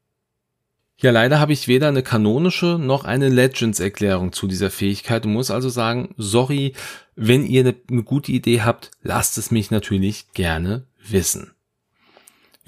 Ja, 0.98 1.12
leider 1.12 1.40
habe 1.40 1.54
ich 1.54 1.68
weder 1.68 1.90
eine 1.90 2.04
kanonische 2.04 2.78
noch 2.80 3.04
eine 3.04 3.28
Legends-Erklärung 3.28 4.32
zu 4.32 4.48
dieser 4.48 4.70
Fähigkeit 4.70 5.26
und 5.26 5.34
muss 5.34 5.52
also 5.52 5.68
sagen, 5.68 6.14
sorry, 6.18 6.74
wenn 7.16 7.46
ihr 7.46 7.62
eine, 7.62 7.76
eine 7.90 8.04
gute 8.04 8.32
Idee 8.32 8.62
habt, 8.62 8.92
lasst 9.02 9.38
es 9.38 9.52
mich 9.52 9.72
natürlich 9.72 10.32
gerne 10.34 10.86
wissen. 11.06 11.52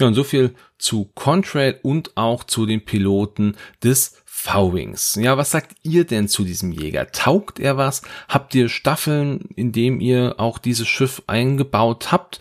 Ja, 0.00 0.06
und 0.06 0.14
so 0.14 0.24
viel 0.24 0.54
zu 0.78 1.10
Contrail 1.14 1.80
und 1.82 2.16
auch 2.16 2.44
zu 2.44 2.66
den 2.66 2.84
Piloten 2.84 3.56
des 3.82 4.22
V-Wings. 4.26 5.16
Ja, 5.20 5.36
was 5.36 5.50
sagt 5.50 5.74
ihr 5.82 6.04
denn 6.04 6.28
zu 6.28 6.44
diesem 6.44 6.70
Jäger? 6.70 7.10
Taugt 7.10 7.58
er 7.58 7.76
was? 7.76 8.02
Habt 8.28 8.54
ihr 8.54 8.68
Staffeln, 8.68 9.48
in 9.56 9.72
dem 9.72 10.00
ihr 10.00 10.36
auch 10.38 10.58
dieses 10.58 10.86
Schiff 10.86 11.22
eingebaut 11.26 12.12
habt? 12.12 12.38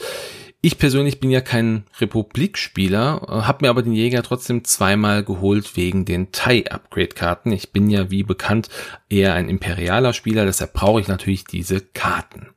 Ich 0.59 0.79
persönlich 0.79 1.19
bin 1.19 1.29
ja 1.29 1.41
kein 1.41 1.83
Republik-Spieler, 1.99 3.21
äh, 3.27 3.31
habe 3.43 3.65
mir 3.65 3.69
aber 3.69 3.83
den 3.83 3.93
Jäger 3.93 4.23
trotzdem 4.23 4.63
zweimal 4.63 5.23
geholt 5.23 5.77
wegen 5.77 6.03
den 6.03 6.31
TIE-Upgrade-Karten. 6.31 7.51
Ich 7.51 7.71
bin 7.71 7.89
ja 7.91 8.09
wie 8.09 8.23
bekannt 8.23 8.69
eher 9.07 9.35
ein 9.35 9.49
imperialer 9.49 10.13
Spieler, 10.13 10.45
deshalb 10.45 10.73
brauche 10.73 10.99
ich 10.99 11.07
natürlich 11.07 11.43
diese 11.43 11.81
Karten. 11.81 12.47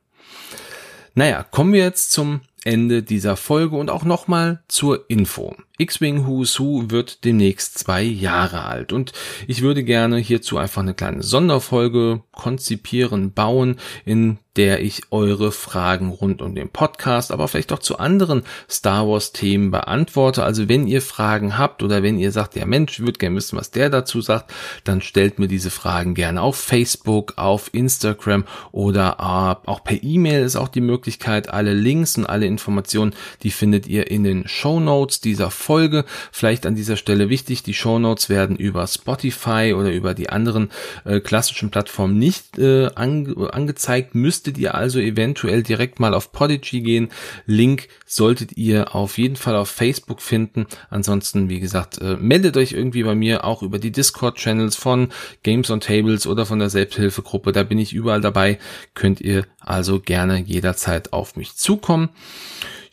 Naja, 1.13 1.43
kommen 1.43 1.73
wir 1.73 1.83
jetzt 1.83 2.11
zum 2.11 2.41
Ende 2.63 3.03
dieser 3.03 3.37
Folge 3.37 3.75
und 3.75 3.89
auch 3.89 4.03
nochmal 4.03 4.63
zur 4.67 5.09
Info. 5.09 5.55
X-Wing 5.77 6.25
Who's 6.25 6.59
Who 6.59 6.89
wird 6.89 7.25
demnächst 7.25 7.77
zwei 7.77 8.03
Jahre 8.03 8.65
alt 8.65 8.93
und 8.93 9.13
ich 9.47 9.61
würde 9.61 9.83
gerne 9.83 10.17
hierzu 10.17 10.57
einfach 10.57 10.81
eine 10.81 10.93
kleine 10.93 11.23
Sonderfolge 11.23 12.23
konzipieren, 12.31 13.33
bauen, 13.33 13.77
in 14.05 14.37
der 14.57 14.81
ich 14.81 15.03
eure 15.11 15.51
Fragen 15.51 16.09
rund 16.09 16.41
um 16.41 16.55
den 16.55 16.69
Podcast, 16.69 17.31
aber 17.31 17.47
vielleicht 17.47 17.71
auch 17.71 17.79
zu 17.79 17.99
anderen 17.99 18.43
Star 18.69 19.07
Wars 19.07 19.31
Themen 19.31 19.71
beantworte. 19.71 20.43
Also 20.43 20.67
wenn 20.67 20.87
ihr 20.87 21.01
Fragen 21.01 21.57
habt 21.57 21.83
oder 21.83 22.03
wenn 22.03 22.19
ihr 22.19 22.31
sagt, 22.31 22.55
ja 22.55 22.65
Mensch, 22.65 22.99
ich 22.99 23.05
würde 23.05 23.17
gerne 23.17 23.37
wissen, 23.37 23.57
was 23.57 23.71
der 23.71 23.89
dazu 23.89 24.19
sagt, 24.21 24.53
dann 24.83 25.01
stellt 25.01 25.39
mir 25.39 25.47
diese 25.47 25.69
Fragen 25.69 26.15
gerne 26.15 26.41
auf 26.41 26.57
Facebook, 26.57 27.37
auf 27.37 27.69
Instagram 27.73 28.43
oder 28.71 29.21
auch 29.65 29.83
per 29.83 30.03
E-Mail 30.03 30.43
ist 30.43 30.55
auch 30.55 30.67
die 30.67 30.81
Möglichkeit. 30.81 31.49
Alle 31.49 31.73
Links 31.73 32.17
und 32.17 32.25
alle 32.25 32.45
Informationen, 32.45 33.13
die 33.43 33.51
findet 33.51 33.87
ihr 33.87 34.11
in 34.11 34.23
den 34.23 34.47
Show 34.47 34.79
Notes 34.79 35.21
dieser 35.21 35.51
Folge. 35.51 36.05
Vielleicht 36.31 36.65
an 36.65 36.75
dieser 36.75 36.97
Stelle 36.97 37.29
wichtig, 37.29 37.63
die 37.63 37.73
Show 37.73 37.99
Notes 37.99 38.29
werden 38.29 38.57
über 38.57 38.85
Spotify 38.87 39.73
oder 39.77 39.91
über 39.91 40.13
die 40.13 40.29
anderen 40.29 40.71
äh, 41.05 41.19
klassischen 41.19 41.71
Plattformen 41.71 42.17
nicht 42.17 42.57
äh, 42.57 42.89
ange 42.95 43.53
angezeigt, 43.53 44.15
müsst 44.15 44.40
müsstet 44.41 44.57
ihr 44.57 44.73
also 44.73 44.99
eventuell 44.99 45.61
direkt 45.61 45.99
mal 45.99 46.15
auf 46.15 46.31
Podigy 46.31 46.81
gehen. 46.81 47.09
Link 47.45 47.89
solltet 48.07 48.57
ihr 48.57 48.95
auf 48.95 49.19
jeden 49.19 49.35
Fall 49.35 49.55
auf 49.55 49.69
Facebook 49.69 50.19
finden. 50.19 50.65
Ansonsten, 50.89 51.47
wie 51.47 51.59
gesagt, 51.59 51.99
äh, 52.01 52.17
meldet 52.19 52.57
euch 52.57 52.71
irgendwie 52.71 53.03
bei 53.03 53.13
mir 53.13 53.45
auch 53.45 53.61
über 53.61 53.77
die 53.77 53.91
Discord-Channels 53.91 54.75
von 54.75 55.09
Games 55.43 55.69
on 55.69 55.79
Tables 55.79 56.25
oder 56.25 56.47
von 56.47 56.57
der 56.57 56.71
Selbsthilfegruppe. 56.71 57.51
Da 57.51 57.61
bin 57.61 57.77
ich 57.77 57.93
überall 57.93 58.21
dabei. 58.21 58.57
Könnt 58.95 59.21
ihr 59.21 59.45
also 59.59 59.99
gerne 59.99 60.39
jederzeit 60.39 61.13
auf 61.13 61.35
mich 61.35 61.55
zukommen. 61.55 62.09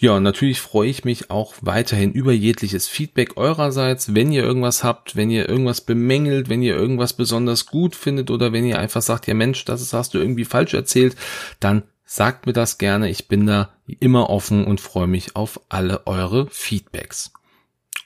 Ja, 0.00 0.20
natürlich 0.20 0.61
freue 0.61 0.88
ich 0.88 1.04
mich 1.04 1.28
auch 1.28 1.54
weiterhin 1.61 2.12
über 2.12 2.30
jegliches 2.30 2.87
Feedback 2.87 3.37
eurerseits. 3.37 4.14
Wenn 4.14 4.30
ihr 4.30 4.44
irgendwas 4.44 4.84
habt, 4.84 5.16
wenn 5.16 5.28
ihr 5.28 5.48
irgendwas 5.48 5.80
bemängelt, 5.80 6.48
wenn 6.48 6.62
ihr 6.62 6.76
irgendwas 6.76 7.14
besonders 7.14 7.66
gut 7.66 7.96
findet 7.96 8.30
oder 8.30 8.52
wenn 8.52 8.64
ihr 8.64 8.78
einfach 8.78 9.02
sagt, 9.02 9.26
ja 9.26 9.34
Mensch, 9.34 9.64
das 9.64 9.92
hast 9.92 10.14
du 10.14 10.18
irgendwie 10.18 10.44
falsch 10.44 10.74
erzählt, 10.74 11.16
dann 11.58 11.82
sagt 12.04 12.46
mir 12.46 12.52
das 12.52 12.78
gerne. 12.78 13.11
Ich 13.11 13.26
bin 13.26 13.44
da 13.44 13.70
immer 13.98 14.30
offen 14.30 14.64
und 14.64 14.80
freue 14.80 15.08
mich 15.08 15.34
auf 15.34 15.61
alle 15.68 16.06
eure 16.06 16.46
Feedbacks. 16.48 17.32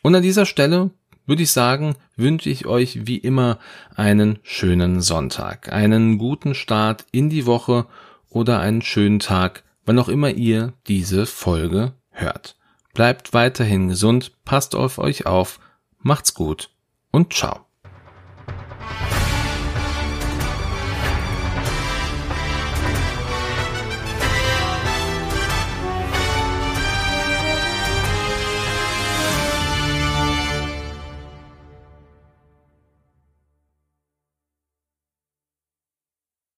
Und 0.01 0.15
an 0.15 0.23
dieser 0.23 0.47
Stelle 0.47 0.93
würde 1.27 1.43
ich 1.43 1.51
sagen, 1.51 1.97
wünsche 2.17 2.49
ich 2.49 2.65
euch 2.65 3.07
wie 3.07 3.19
immer 3.19 3.59
einen 3.95 4.39
schönen 4.45 5.03
Sonntag, 5.03 5.71
einen 5.71 6.17
guten 6.17 6.55
Start 6.55 7.05
in 7.13 7.29
die 7.29 7.45
Woche 7.45 7.87
oder 8.31 8.61
einen 8.61 8.81
schönen 8.81 9.19
Tag 9.19 9.63
wann 9.85 9.99
auch 9.99 10.09
immer 10.09 10.31
ihr 10.31 10.75
diese 10.87 11.27
Folge 11.27 11.95
hört. 12.11 12.57
Bleibt 12.95 13.33
weiterhin 13.33 13.89
gesund, 13.89 14.33
passt 14.45 14.75
auf 14.75 14.99
euch 14.99 15.27
auf, 15.27 15.61
macht's 15.99 16.35
gut 16.35 16.71
und 17.11 17.33
ciao. 17.33 17.67